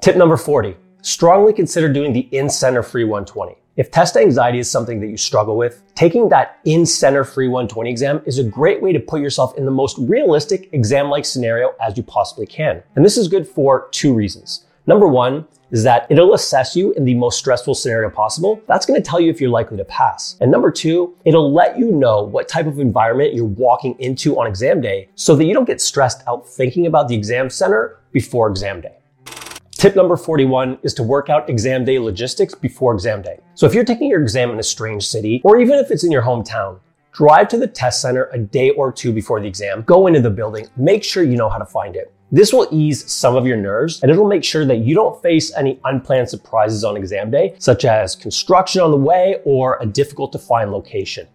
Tip 0.00 0.16
number 0.16 0.38
40 0.38 0.74
strongly 1.06 1.52
consider 1.52 1.88
doing 1.88 2.12
the 2.12 2.28
in-center 2.32 2.82
free 2.82 3.04
120. 3.04 3.56
If 3.76 3.92
test 3.92 4.16
anxiety 4.16 4.58
is 4.58 4.68
something 4.68 4.98
that 5.00 5.06
you 5.06 5.16
struggle 5.16 5.56
with, 5.56 5.82
taking 5.94 6.28
that 6.30 6.58
in-center 6.64 7.22
free 7.22 7.46
120 7.46 7.88
exam 7.88 8.22
is 8.26 8.40
a 8.40 8.44
great 8.44 8.82
way 8.82 8.92
to 8.92 8.98
put 8.98 9.20
yourself 9.20 9.56
in 9.56 9.64
the 9.64 9.70
most 9.70 9.96
realistic 9.98 10.68
exam-like 10.72 11.24
scenario 11.24 11.74
as 11.80 11.96
you 11.96 12.02
possibly 12.02 12.44
can. 12.44 12.82
And 12.96 13.04
this 13.04 13.16
is 13.16 13.28
good 13.28 13.46
for 13.46 13.88
two 13.92 14.14
reasons. 14.14 14.66
Number 14.88 15.06
one 15.06 15.46
is 15.70 15.84
that 15.84 16.08
it'll 16.10 16.34
assess 16.34 16.74
you 16.74 16.92
in 16.94 17.04
the 17.04 17.14
most 17.14 17.38
stressful 17.38 17.76
scenario 17.76 18.10
possible. 18.10 18.60
That's 18.66 18.86
going 18.86 19.00
to 19.00 19.08
tell 19.08 19.20
you 19.20 19.30
if 19.30 19.40
you're 19.40 19.50
likely 19.50 19.76
to 19.76 19.84
pass. 19.84 20.36
And 20.40 20.50
number 20.50 20.72
two, 20.72 21.14
it'll 21.24 21.52
let 21.52 21.78
you 21.78 21.92
know 21.92 22.22
what 22.22 22.48
type 22.48 22.66
of 22.66 22.80
environment 22.80 23.32
you're 23.32 23.44
walking 23.44 23.94
into 24.00 24.40
on 24.40 24.48
exam 24.48 24.80
day 24.80 25.08
so 25.14 25.36
that 25.36 25.44
you 25.44 25.54
don't 25.54 25.66
get 25.66 25.80
stressed 25.80 26.24
out 26.26 26.48
thinking 26.48 26.86
about 26.86 27.06
the 27.06 27.14
exam 27.14 27.48
center 27.48 28.00
before 28.10 28.48
exam 28.48 28.80
day. 28.80 28.96
Tip 29.78 29.94
number 29.94 30.16
41 30.16 30.78
is 30.84 30.94
to 30.94 31.02
work 31.02 31.28
out 31.28 31.50
exam 31.50 31.84
day 31.84 31.98
logistics 31.98 32.54
before 32.54 32.94
exam 32.94 33.20
day. 33.20 33.40
So 33.54 33.66
if 33.66 33.74
you're 33.74 33.84
taking 33.84 34.08
your 34.08 34.22
exam 34.22 34.50
in 34.50 34.58
a 34.58 34.62
strange 34.62 35.06
city, 35.06 35.42
or 35.44 35.60
even 35.60 35.78
if 35.78 35.90
it's 35.90 36.02
in 36.02 36.10
your 36.10 36.22
hometown, 36.22 36.80
drive 37.12 37.48
to 37.48 37.58
the 37.58 37.66
test 37.66 38.00
center 38.00 38.30
a 38.32 38.38
day 38.38 38.70
or 38.70 38.90
two 38.90 39.12
before 39.12 39.38
the 39.38 39.46
exam, 39.46 39.82
go 39.82 40.06
into 40.06 40.22
the 40.22 40.30
building, 40.30 40.66
make 40.78 41.04
sure 41.04 41.22
you 41.22 41.36
know 41.36 41.50
how 41.50 41.58
to 41.58 41.66
find 41.66 41.94
it. 41.94 42.10
This 42.32 42.54
will 42.54 42.66
ease 42.70 43.10
some 43.12 43.36
of 43.36 43.46
your 43.46 43.58
nerves 43.58 44.02
and 44.02 44.10
it'll 44.10 44.26
make 44.26 44.44
sure 44.44 44.64
that 44.64 44.78
you 44.78 44.94
don't 44.94 45.20
face 45.20 45.52
any 45.54 45.78
unplanned 45.84 46.30
surprises 46.30 46.82
on 46.82 46.96
exam 46.96 47.30
day, 47.30 47.54
such 47.58 47.84
as 47.84 48.16
construction 48.16 48.80
on 48.80 48.90
the 48.90 48.96
way 48.96 49.42
or 49.44 49.76
a 49.82 49.86
difficult 49.86 50.32
to 50.32 50.38
find 50.38 50.72
location. 50.72 51.28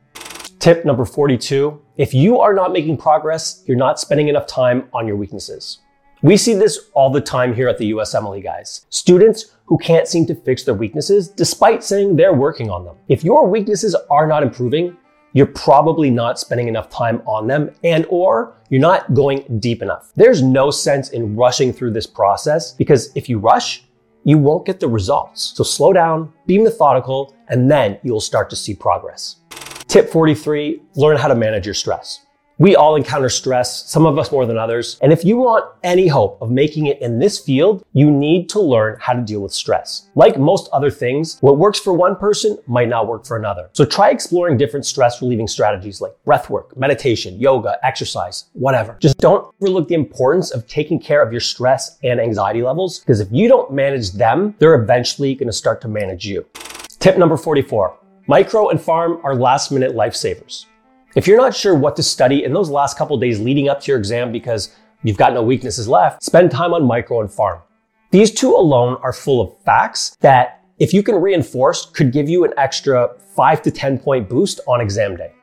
Tip 0.57 0.83
number 0.83 1.05
42 1.05 1.79
if 1.97 2.15
you 2.15 2.39
are 2.39 2.55
not 2.55 2.73
making 2.73 2.97
progress, 2.97 3.63
you're 3.67 3.77
not 3.77 3.99
spending 3.99 4.29
enough 4.29 4.47
time 4.47 4.87
on 4.93 5.05
your 5.05 5.15
weaknesses. 5.15 5.80
We 6.23 6.37
see 6.37 6.53
this 6.53 6.91
all 6.93 7.09
the 7.09 7.19
time 7.19 7.51
here 7.51 7.67
at 7.67 7.79
the 7.79 7.93
USMLE 7.93 8.43
guys. 8.43 8.85
Students 8.89 9.55
who 9.65 9.79
can't 9.79 10.07
seem 10.07 10.27
to 10.27 10.35
fix 10.35 10.63
their 10.63 10.75
weaknesses 10.75 11.27
despite 11.27 11.83
saying 11.83 12.15
they're 12.15 12.33
working 12.33 12.69
on 12.69 12.85
them. 12.85 12.95
If 13.07 13.23
your 13.23 13.47
weaknesses 13.47 13.95
are 14.11 14.27
not 14.27 14.43
improving, 14.43 14.95
you're 15.33 15.47
probably 15.47 16.11
not 16.11 16.37
spending 16.37 16.67
enough 16.67 16.91
time 16.91 17.23
on 17.25 17.47
them 17.47 17.71
and 17.83 18.05
or 18.07 18.53
you're 18.69 18.79
not 18.79 19.15
going 19.15 19.57
deep 19.59 19.81
enough. 19.81 20.11
There's 20.15 20.43
no 20.43 20.69
sense 20.69 21.09
in 21.09 21.35
rushing 21.35 21.73
through 21.73 21.93
this 21.93 22.05
process 22.05 22.71
because 22.71 23.11
if 23.15 23.27
you 23.27 23.39
rush, 23.39 23.85
you 24.23 24.37
won't 24.37 24.67
get 24.67 24.79
the 24.79 24.87
results. 24.87 25.53
So 25.55 25.63
slow 25.63 25.91
down, 25.91 26.31
be 26.45 26.59
methodical, 26.59 27.35
and 27.47 27.71
then 27.71 27.97
you'll 28.03 28.21
start 28.21 28.51
to 28.51 28.55
see 28.55 28.75
progress. 28.75 29.37
Tip 29.87 30.07
43, 30.11 30.83
learn 30.95 31.17
how 31.17 31.29
to 31.29 31.35
manage 31.35 31.65
your 31.65 31.73
stress. 31.73 32.27
We 32.61 32.75
all 32.75 32.95
encounter 32.95 33.27
stress, 33.27 33.89
some 33.89 34.05
of 34.05 34.19
us 34.19 34.31
more 34.31 34.45
than 34.45 34.55
others. 34.55 34.99
And 35.01 35.11
if 35.11 35.25
you 35.25 35.37
want 35.37 35.65
any 35.81 36.07
hope 36.07 36.39
of 36.43 36.51
making 36.51 36.85
it 36.85 37.01
in 37.01 37.17
this 37.17 37.39
field, 37.39 37.83
you 37.93 38.11
need 38.11 38.49
to 38.49 38.61
learn 38.61 38.99
how 38.99 39.13
to 39.13 39.21
deal 39.23 39.39
with 39.39 39.51
stress. 39.51 40.09
Like 40.13 40.37
most 40.37 40.69
other 40.71 40.91
things, 40.91 41.39
what 41.39 41.57
works 41.57 41.79
for 41.79 41.91
one 41.91 42.15
person 42.15 42.59
might 42.67 42.87
not 42.87 43.07
work 43.07 43.25
for 43.25 43.35
another. 43.35 43.71
So 43.73 43.83
try 43.83 44.11
exploring 44.11 44.59
different 44.59 44.85
stress 44.85 45.23
relieving 45.23 45.47
strategies 45.47 46.01
like 46.01 46.13
breath 46.23 46.51
work, 46.51 46.77
meditation, 46.77 47.39
yoga, 47.39 47.79
exercise, 47.81 48.45
whatever. 48.53 48.95
Just 49.01 49.17
don't 49.17 49.51
overlook 49.59 49.87
the 49.87 49.95
importance 49.95 50.51
of 50.51 50.67
taking 50.67 50.99
care 50.99 51.23
of 51.23 51.31
your 51.31 51.41
stress 51.41 51.97
and 52.03 52.21
anxiety 52.21 52.61
levels 52.61 52.99
because 52.99 53.19
if 53.19 53.29
you 53.31 53.47
don't 53.47 53.73
manage 53.73 54.11
them, 54.11 54.53
they're 54.59 54.79
eventually 54.79 55.33
going 55.33 55.47
to 55.47 55.53
start 55.53 55.81
to 55.81 55.87
manage 55.87 56.27
you. 56.27 56.45
Tip 56.99 57.17
number 57.17 57.37
44. 57.37 57.97
Micro 58.27 58.69
and 58.69 58.79
pharm 58.79 59.19
are 59.23 59.33
last 59.33 59.71
minute 59.71 59.95
lifesavers. 59.95 60.67
If 61.13 61.27
you're 61.27 61.37
not 61.37 61.53
sure 61.53 61.75
what 61.75 61.97
to 61.97 62.03
study 62.03 62.45
in 62.45 62.53
those 62.53 62.69
last 62.69 62.97
couple 62.97 63.17
days 63.17 63.37
leading 63.37 63.67
up 63.67 63.81
to 63.81 63.91
your 63.91 63.97
exam 63.97 64.31
because 64.31 64.73
you've 65.03 65.17
got 65.17 65.33
no 65.33 65.43
weaknesses 65.43 65.85
left, 65.85 66.23
spend 66.23 66.51
time 66.51 66.73
on 66.73 66.85
micro 66.85 67.19
and 67.19 67.29
pharm. 67.29 67.61
These 68.11 68.31
two 68.31 68.55
alone 68.55 68.97
are 69.01 69.11
full 69.11 69.41
of 69.41 69.57
facts 69.63 70.15
that, 70.21 70.63
if 70.79 70.93
you 70.93 71.03
can 71.03 71.15
reinforce, 71.15 71.85
could 71.87 72.13
give 72.13 72.29
you 72.29 72.45
an 72.45 72.53
extra 72.55 73.09
5 73.35 73.61
to 73.63 73.71
10 73.71 73.99
point 73.99 74.29
boost 74.29 74.61
on 74.67 74.79
exam 74.79 75.17
day. 75.17 75.33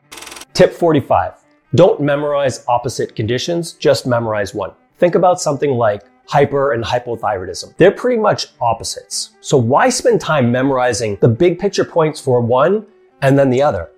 Tip 0.55 0.73
45. 0.73 1.35
Don't 1.75 2.01
memorize 2.01 2.65
opposite 2.67 3.15
conditions, 3.15 3.75
just 3.75 4.07
memorize 4.07 4.55
one. 4.55 4.73
Think 4.97 5.17
about 5.17 5.39
something 5.39 5.73
like 5.73 6.03
hyper 6.27 6.73
and 6.73 6.83
hypothyroidism. 6.83 7.77
They're 7.77 7.91
pretty 7.91 8.21
much 8.21 8.49
opposites. 8.63 9.37
So 9.41 9.59
why 9.59 9.91
spend 9.91 10.23
time 10.23 10.51
memorizing 10.51 11.19
the 11.21 11.29
big 11.29 11.59
picture 11.59 11.85
points 11.85 12.21
for 12.21 12.41
one 12.41 12.87
and 13.21 13.39
then 13.39 13.51
the 13.51 13.61
other? 13.61 13.91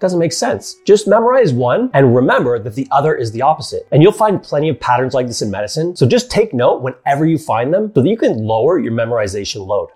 Doesn't 0.00 0.18
make 0.18 0.32
sense. 0.32 0.76
Just 0.84 1.08
memorize 1.08 1.52
one 1.52 1.90
and 1.94 2.14
remember 2.14 2.58
that 2.58 2.74
the 2.74 2.86
other 2.90 3.14
is 3.14 3.32
the 3.32 3.42
opposite. 3.42 3.86
And 3.90 4.02
you'll 4.02 4.12
find 4.12 4.42
plenty 4.42 4.68
of 4.68 4.78
patterns 4.80 5.14
like 5.14 5.26
this 5.26 5.42
in 5.42 5.50
medicine. 5.50 5.96
So 5.96 6.06
just 6.06 6.30
take 6.30 6.54
note 6.54 6.82
whenever 6.82 7.26
you 7.26 7.38
find 7.38 7.72
them 7.72 7.92
so 7.94 8.02
that 8.02 8.08
you 8.08 8.16
can 8.16 8.38
lower 8.38 8.78
your 8.78 8.92
memorization 8.92 9.66
load. 9.66 9.88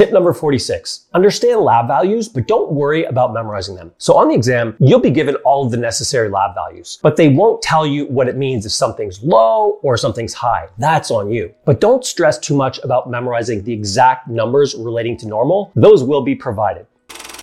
Tip 0.00 0.12
number 0.12 0.32
46. 0.32 1.08
Understand 1.12 1.60
lab 1.60 1.86
values, 1.86 2.28
but 2.28 2.46
don't 2.46 2.72
worry 2.72 3.04
about 3.04 3.34
memorizing 3.34 3.74
them. 3.74 3.92
So 3.98 4.16
on 4.16 4.28
the 4.28 4.34
exam, 4.34 4.76
you'll 4.78 5.00
be 5.00 5.10
given 5.10 5.34
all 5.44 5.66
of 5.66 5.72
the 5.72 5.76
necessary 5.76 6.28
lab 6.28 6.54
values, 6.54 6.98
but 7.02 7.16
they 7.16 7.28
won't 7.28 7.60
tell 7.60 7.86
you 7.86 8.06
what 8.06 8.28
it 8.28 8.36
means 8.36 8.64
if 8.64 8.72
something's 8.72 9.22
low 9.22 9.78
or 9.82 9.96
something's 9.96 10.32
high. 10.32 10.68
That's 10.78 11.10
on 11.10 11.30
you. 11.30 11.52
But 11.64 11.80
don't 11.80 12.04
stress 12.04 12.38
too 12.38 12.54
much 12.56 12.78
about 12.78 13.10
memorizing 13.10 13.62
the 13.62 13.72
exact 13.72 14.28
numbers 14.28 14.74
relating 14.74 15.18
to 15.18 15.28
normal. 15.28 15.72
Those 15.74 16.02
will 16.02 16.22
be 16.22 16.34
provided. 16.34 16.86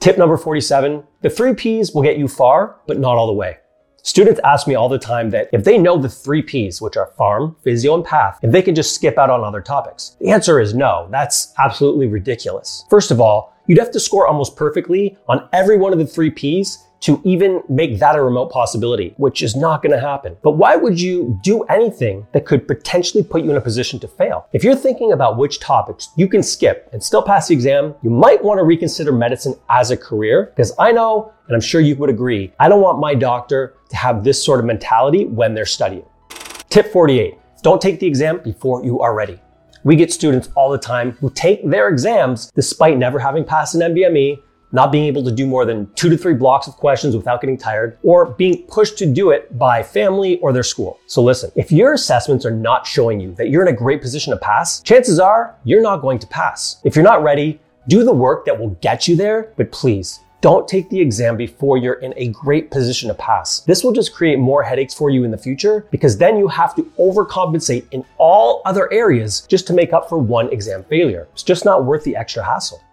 Tip 0.08 0.18
number 0.18 0.38
47, 0.38 1.04
the 1.22 1.30
three 1.30 1.54
Ps 1.54 1.94
will 1.94 2.02
get 2.02 2.18
you 2.18 2.30
far, 2.30 2.78
but 2.88 2.98
not 2.98 3.18
all 3.18 3.28
the 3.28 3.34
way. 3.34 3.58
Students 4.04 4.40
ask 4.42 4.66
me 4.66 4.74
all 4.74 4.88
the 4.88 4.98
time 4.98 5.32
that 5.32 5.50
if 5.52 5.66
they 5.66 5.78
know 5.78 5.98
the 5.98 6.08
three 6.08 6.42
Ps, 6.42 6.82
which 6.82 6.96
are 6.96 7.12
pharm, 7.20 7.58
physio, 7.62 7.94
and 7.94 8.06
path, 8.06 8.40
if 8.42 8.54
they 8.54 8.62
can 8.62 8.74
just 8.74 8.96
skip 8.96 9.18
out 9.18 9.30
on 9.30 9.44
other 9.44 9.60
topics. 9.60 10.16
The 10.22 10.30
answer 10.30 10.62
is 10.62 10.74
no. 10.74 11.10
That's 11.12 11.54
absolutely 11.60 12.08
ridiculous. 12.08 12.86
First 12.90 13.12
of 13.12 13.20
all, 13.20 13.54
you'd 13.66 13.80
have 13.80 13.92
to 13.92 14.00
score 14.00 14.26
almost 14.26 14.56
perfectly 14.56 15.18
on 15.28 15.50
every 15.52 15.76
one 15.76 15.92
of 15.92 16.00
the 16.00 16.08
three 16.08 16.30
Ps 16.32 16.87
to 17.02 17.22
even 17.24 17.62
make 17.70 18.00
that 18.00 18.16
a 18.16 18.22
remote 18.22 18.52
possibility, 18.52 19.14
which 19.18 19.44
is 19.44 19.56
not 19.56 19.82
going 19.82 19.92
to 19.92 20.00
happen. 20.00 20.36
But 20.42 20.52
why 20.52 20.76
would 20.76 21.00
you 21.00 21.40
do 21.44 21.64
anything 21.64 22.26
that 22.34 22.46
could 22.46 22.68
potentially 22.68 23.24
put 23.24 23.44
you 23.44 23.52
in 23.52 23.58
a 23.58 23.62
position 23.62 24.00
to 24.00 24.08
fail? 24.08 24.48
If 24.54 24.64
you're 24.64 24.76
thinking 24.76 25.12
about 25.12 25.38
which 25.38 25.60
topics 25.60 26.10
you 26.16 26.28
can 26.28 26.44
skip 26.44 26.90
and 26.94 27.04
still 27.04 27.22
pass 27.22 27.48
the 27.48 27.54
exam, 27.54 27.94
you 28.02 28.10
might 28.10 28.44
want 28.44 28.60
to 28.60 28.64
reconsider 28.64 29.12
medicine 29.12 29.56
as 29.70 29.92
a 29.92 29.98
career 29.98 30.52
because 30.56 30.74
I 30.80 30.92
know, 30.92 31.32
and 31.48 31.56
I'm 31.56 31.62
sure 31.62 31.82
you 31.82 31.96
would 31.96 32.10
agree, 32.10 32.52
I 32.60 32.70
don't 32.70 32.82
want 32.82 33.00
my 33.00 33.14
doctor 33.14 33.76
to 33.90 33.96
have 33.96 34.24
this 34.24 34.44
sort 34.44 34.60
of 34.60 34.66
mentality 34.66 35.26
when 35.26 35.54
they're 35.54 35.66
studying. 35.66 36.06
Tip 36.70 36.92
48. 36.92 37.38
Don't 37.64 37.82
take 37.82 38.00
the 38.00 38.08
exam 38.08 38.40
before 38.44 38.84
you 38.84 39.02
are 39.02 39.16
ready. 39.16 39.40
We 39.84 39.96
get 39.96 40.12
students 40.12 40.50
all 40.56 40.70
the 40.70 40.78
time 40.78 41.14
who 41.14 41.30
take 41.30 41.68
their 41.68 41.88
exams 41.88 42.52
despite 42.52 42.98
never 42.98 43.20
having 43.20 43.46
passed 43.46 43.74
an 43.76 43.82
NBME 43.82 44.38
not 44.72 44.92
being 44.92 45.06
able 45.06 45.24
to 45.24 45.32
do 45.32 45.48
more 45.48 45.66
than 45.66 45.92
two 45.96 46.10
to 46.10 46.18
three 46.18 46.34
blocks 46.34 46.68
of 46.68 46.76
questions 46.76 47.16
without 47.16 47.42
getting 47.42 47.58
tired, 47.58 47.98
or 48.04 48.26
being 48.26 48.64
pushed 48.64 48.98
to 48.98 49.06
do 49.06 49.32
it 49.32 49.58
by 49.58 49.82
family 49.82 50.40
or 50.40 50.52
their 50.52 50.64
school. 50.64 51.00
So 51.08 51.22
listen, 51.22 51.52
if 51.56 51.72
your 51.72 51.94
assessments 51.94 52.46
are 52.46 52.52
not 52.52 52.86
showing 52.86 53.20
you 53.20 53.34
that 53.36 53.50
you're 53.50 53.66
in 53.66 53.74
a 53.74 53.78
great 53.78 54.02
position 54.02 54.32
to 54.32 54.38
pass, 54.38 54.82
chances 54.82 55.20
are 55.20 55.56
you're 55.64 55.82
not 55.82 56.02
going 56.02 56.20
to 56.20 56.28
pass. 56.28 56.82
If 56.84 56.96
you're 56.96 57.04
not 57.04 57.24
ready, 57.24 57.60
do 57.88 58.04
the 58.04 58.14
work 58.14 58.46
that 58.46 58.60
will 58.60 58.72
get 58.82 59.08
you 59.08 59.16
there, 59.16 59.54
but 59.56 59.72
please 59.72 60.20
don't 60.42 60.68
take 60.68 60.90
the 60.90 61.00
exam 61.00 61.36
before 61.36 61.78
you're 61.78 61.96
in 61.96 62.14
a 62.16 62.28
great 62.28 62.70
position 62.70 63.08
to 63.08 63.16
pass. 63.16 63.62
This 63.62 63.84
will 63.84 63.92
just 63.92 64.14
create 64.14 64.38
more 64.38 64.62
headaches 64.62 64.94
for 64.94 65.10
you 65.10 65.24
in 65.24 65.32
the 65.32 65.38
future 65.38 65.88
because 65.90 66.18
then 66.18 66.38
you 66.38 66.48
have 66.48 66.76
to 66.76 66.84
overcompensate 67.00 67.88
in 67.92 68.06
all 68.18 68.62
other 68.66 68.92
areas 68.94 69.42
just 69.48 69.66
to 69.68 69.74
make 69.74 69.94
up 69.94 70.08
for 70.08 70.20
one 70.20 70.52
exam 70.54 70.84
failure. 70.84 71.28
It's 71.34 71.42
just 71.42 71.66
not 71.66 71.86
worth 71.86 72.04
the 72.04 72.16
extra 72.16 72.44
hassle. 72.44 72.84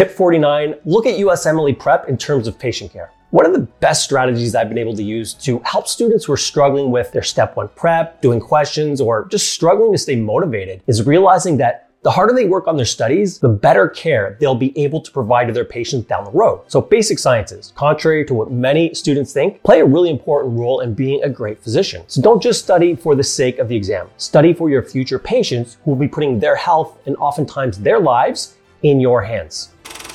Tip 0.00 0.12
49, 0.12 0.76
look 0.86 1.04
at 1.04 1.18
USMLE 1.18 1.78
prep 1.78 2.08
in 2.08 2.16
terms 2.16 2.48
of 2.48 2.58
patient 2.58 2.90
care. 2.90 3.12
One 3.32 3.44
of 3.44 3.52
the 3.52 3.68
best 3.80 4.02
strategies 4.02 4.54
I've 4.54 4.70
been 4.70 4.78
able 4.78 4.96
to 4.96 5.02
use 5.02 5.34
to 5.34 5.58
help 5.58 5.86
students 5.86 6.24
who 6.24 6.32
are 6.32 6.38
struggling 6.38 6.90
with 6.90 7.12
their 7.12 7.22
step 7.22 7.54
one 7.54 7.68
prep, 7.76 8.22
doing 8.22 8.40
questions, 8.40 9.02
or 9.02 9.28
just 9.30 9.52
struggling 9.52 9.92
to 9.92 9.98
stay 9.98 10.16
motivated 10.16 10.82
is 10.86 11.06
realizing 11.06 11.58
that 11.58 11.90
the 12.02 12.10
harder 12.10 12.32
they 12.32 12.46
work 12.46 12.66
on 12.66 12.76
their 12.76 12.86
studies, 12.86 13.40
the 13.40 13.50
better 13.50 13.88
care 13.88 14.38
they'll 14.40 14.54
be 14.54 14.72
able 14.78 15.02
to 15.02 15.12
provide 15.12 15.48
to 15.48 15.52
their 15.52 15.66
patients 15.66 16.06
down 16.06 16.24
the 16.24 16.30
road. 16.30 16.62
So 16.68 16.80
basic 16.80 17.18
sciences, 17.18 17.74
contrary 17.76 18.24
to 18.24 18.32
what 18.32 18.50
many 18.50 18.94
students 18.94 19.34
think, 19.34 19.62
play 19.64 19.80
a 19.80 19.84
really 19.84 20.08
important 20.08 20.58
role 20.58 20.80
in 20.80 20.94
being 20.94 21.22
a 21.22 21.28
great 21.28 21.62
physician. 21.62 22.04
So 22.06 22.22
don't 22.22 22.42
just 22.42 22.64
study 22.64 22.96
for 22.96 23.14
the 23.14 23.22
sake 23.22 23.58
of 23.58 23.68
the 23.68 23.76
exam. 23.76 24.08
Study 24.16 24.54
for 24.54 24.70
your 24.70 24.82
future 24.82 25.18
patients 25.18 25.76
who 25.84 25.90
will 25.90 25.98
be 25.98 26.08
putting 26.08 26.40
their 26.40 26.56
health 26.56 26.96
and 27.04 27.16
oftentimes 27.16 27.80
their 27.80 28.00
lives 28.00 28.56
in 28.82 29.00
your 29.00 29.22
hands. 29.22 29.70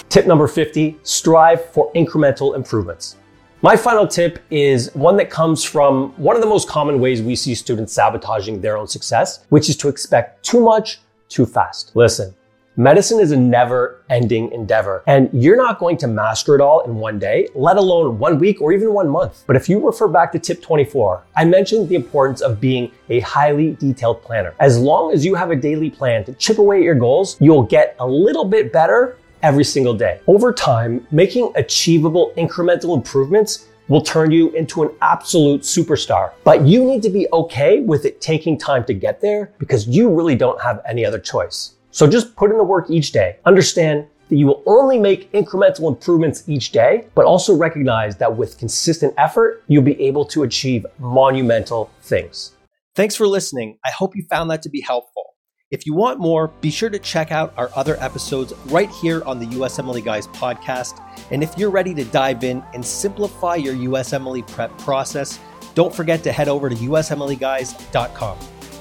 Tip 0.09 0.27
number 0.27 0.47
50, 0.47 0.97
strive 1.03 1.65
for 1.71 1.91
incremental 1.93 2.55
improvements. 2.55 3.17
My 3.61 3.75
final 3.75 4.05
tip 4.05 4.39
is 4.51 4.93
one 4.93 5.17
that 5.17 5.29
comes 5.29 5.63
from 5.63 6.11
one 6.17 6.35
of 6.35 6.41
the 6.41 6.47
most 6.47 6.69
common 6.69 6.99
ways 6.99 7.21
we 7.21 7.35
see 7.35 7.55
students 7.55 7.93
sabotaging 7.93 8.61
their 8.61 8.77
own 8.77 8.87
success, 8.87 9.45
which 9.49 9.69
is 9.69 9.75
to 9.77 9.87
expect 9.87 10.45
too 10.45 10.59
much 10.59 10.99
too 11.29 11.45
fast. 11.45 11.91
Listen, 11.95 12.35
medicine 12.77 13.19
is 13.19 13.31
a 13.31 13.37
never 13.37 14.03
ending 14.09 14.51
endeavor 14.51 15.03
and 15.07 15.29
you're 15.31 15.55
not 15.55 15.79
going 15.79 15.97
to 15.97 16.07
master 16.07 16.55
it 16.55 16.61
all 16.61 16.81
in 16.81 16.95
one 16.95 17.17
day, 17.17 17.47
let 17.55 17.77
alone 17.77 18.19
one 18.19 18.37
week 18.37 18.61
or 18.61 18.73
even 18.73 18.93
one 18.93 19.07
month. 19.07 19.43
But 19.47 19.55
if 19.55 19.69
you 19.69 19.85
refer 19.85 20.07
back 20.07 20.31
to 20.33 20.39
tip 20.39 20.61
24, 20.61 21.23
I 21.35 21.45
mentioned 21.45 21.87
the 21.89 21.95
importance 21.95 22.41
of 22.41 22.59
being 22.59 22.91
a 23.09 23.21
highly 23.21 23.75
detailed 23.75 24.21
planner. 24.21 24.53
As 24.59 24.77
long 24.77 25.13
as 25.13 25.23
you 25.23 25.35
have 25.35 25.51
a 25.51 25.55
daily 25.55 25.89
plan 25.89 26.25
to 26.25 26.33
chip 26.33 26.57
away 26.57 26.77
at 26.77 26.83
your 26.83 26.95
goals, 26.95 27.37
you'll 27.39 27.63
get 27.63 27.95
a 27.99 28.07
little 28.07 28.45
bit 28.45 28.73
better 28.73 29.17
every 29.41 29.63
single 29.63 29.93
day. 29.93 30.19
Over 30.27 30.51
time, 30.51 31.05
making 31.11 31.53
achievable 31.55 32.33
incremental 32.35 32.95
improvements 32.95 33.67
will 33.87 34.01
turn 34.01 34.31
you 34.31 34.49
into 34.51 34.83
an 34.83 34.89
absolute 35.01 35.61
superstar. 35.61 36.31
But 36.43 36.65
you 36.65 36.83
need 36.83 37.03
to 37.03 37.09
be 37.09 37.27
okay 37.31 37.81
with 37.81 38.05
it 38.05 38.19
taking 38.19 38.57
time 38.57 38.83
to 38.85 38.93
get 38.93 39.21
there 39.21 39.51
because 39.59 39.87
you 39.87 40.09
really 40.09 40.35
don't 40.35 40.59
have 40.61 40.81
any 40.87 41.05
other 41.05 41.19
choice. 41.19 41.75
So 41.95 42.05
just 42.07 42.35
put 42.35 42.51
in 42.51 42.57
the 42.57 42.63
work 42.65 42.89
each 42.89 43.13
day. 43.13 43.37
Understand 43.45 44.05
that 44.27 44.35
you 44.35 44.47
will 44.47 44.61
only 44.65 44.99
make 44.99 45.31
incremental 45.31 45.87
improvements 45.87 46.43
each 46.45 46.73
day, 46.73 47.07
but 47.15 47.23
also 47.23 47.55
recognize 47.55 48.17
that 48.17 48.35
with 48.35 48.57
consistent 48.57 49.13
effort, 49.17 49.63
you'll 49.67 49.81
be 49.81 49.99
able 50.01 50.25
to 50.25 50.43
achieve 50.43 50.85
monumental 50.99 51.89
things. 52.01 52.51
Thanks 52.95 53.15
for 53.15 53.25
listening. 53.29 53.77
I 53.85 53.91
hope 53.91 54.13
you 54.13 54.25
found 54.29 54.51
that 54.51 54.61
to 54.63 54.69
be 54.69 54.81
helpful. 54.81 55.35
If 55.71 55.85
you 55.85 55.93
want 55.93 56.19
more, 56.19 56.49
be 56.59 56.69
sure 56.69 56.89
to 56.89 56.99
check 56.99 57.31
out 57.31 57.53
our 57.55 57.69
other 57.77 57.95
episodes 58.01 58.51
right 58.65 58.89
here 58.89 59.23
on 59.23 59.39
the 59.39 59.45
USMLE 59.45 60.03
Guys 60.03 60.27
podcast. 60.27 61.01
And 61.31 61.41
if 61.41 61.57
you're 61.57 61.69
ready 61.69 61.93
to 61.93 62.03
dive 62.03 62.43
in 62.43 62.61
and 62.73 62.85
simplify 62.85 63.55
your 63.55 63.73
USMLE 63.73 64.45
prep 64.47 64.77
process, 64.79 65.39
don't 65.75 65.95
forget 65.95 66.23
to 66.23 66.33
head 66.33 66.49
over 66.49 66.67
to 66.67 66.75
usmleguys.com. 66.75 68.37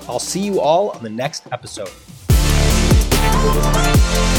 I'll 0.08 0.18
see 0.18 0.40
you 0.40 0.60
all 0.60 0.90
on 0.90 1.04
the 1.04 1.10
next 1.10 1.44
episode. 1.52 1.90
Thank 3.44 4.28
you. 4.28 4.33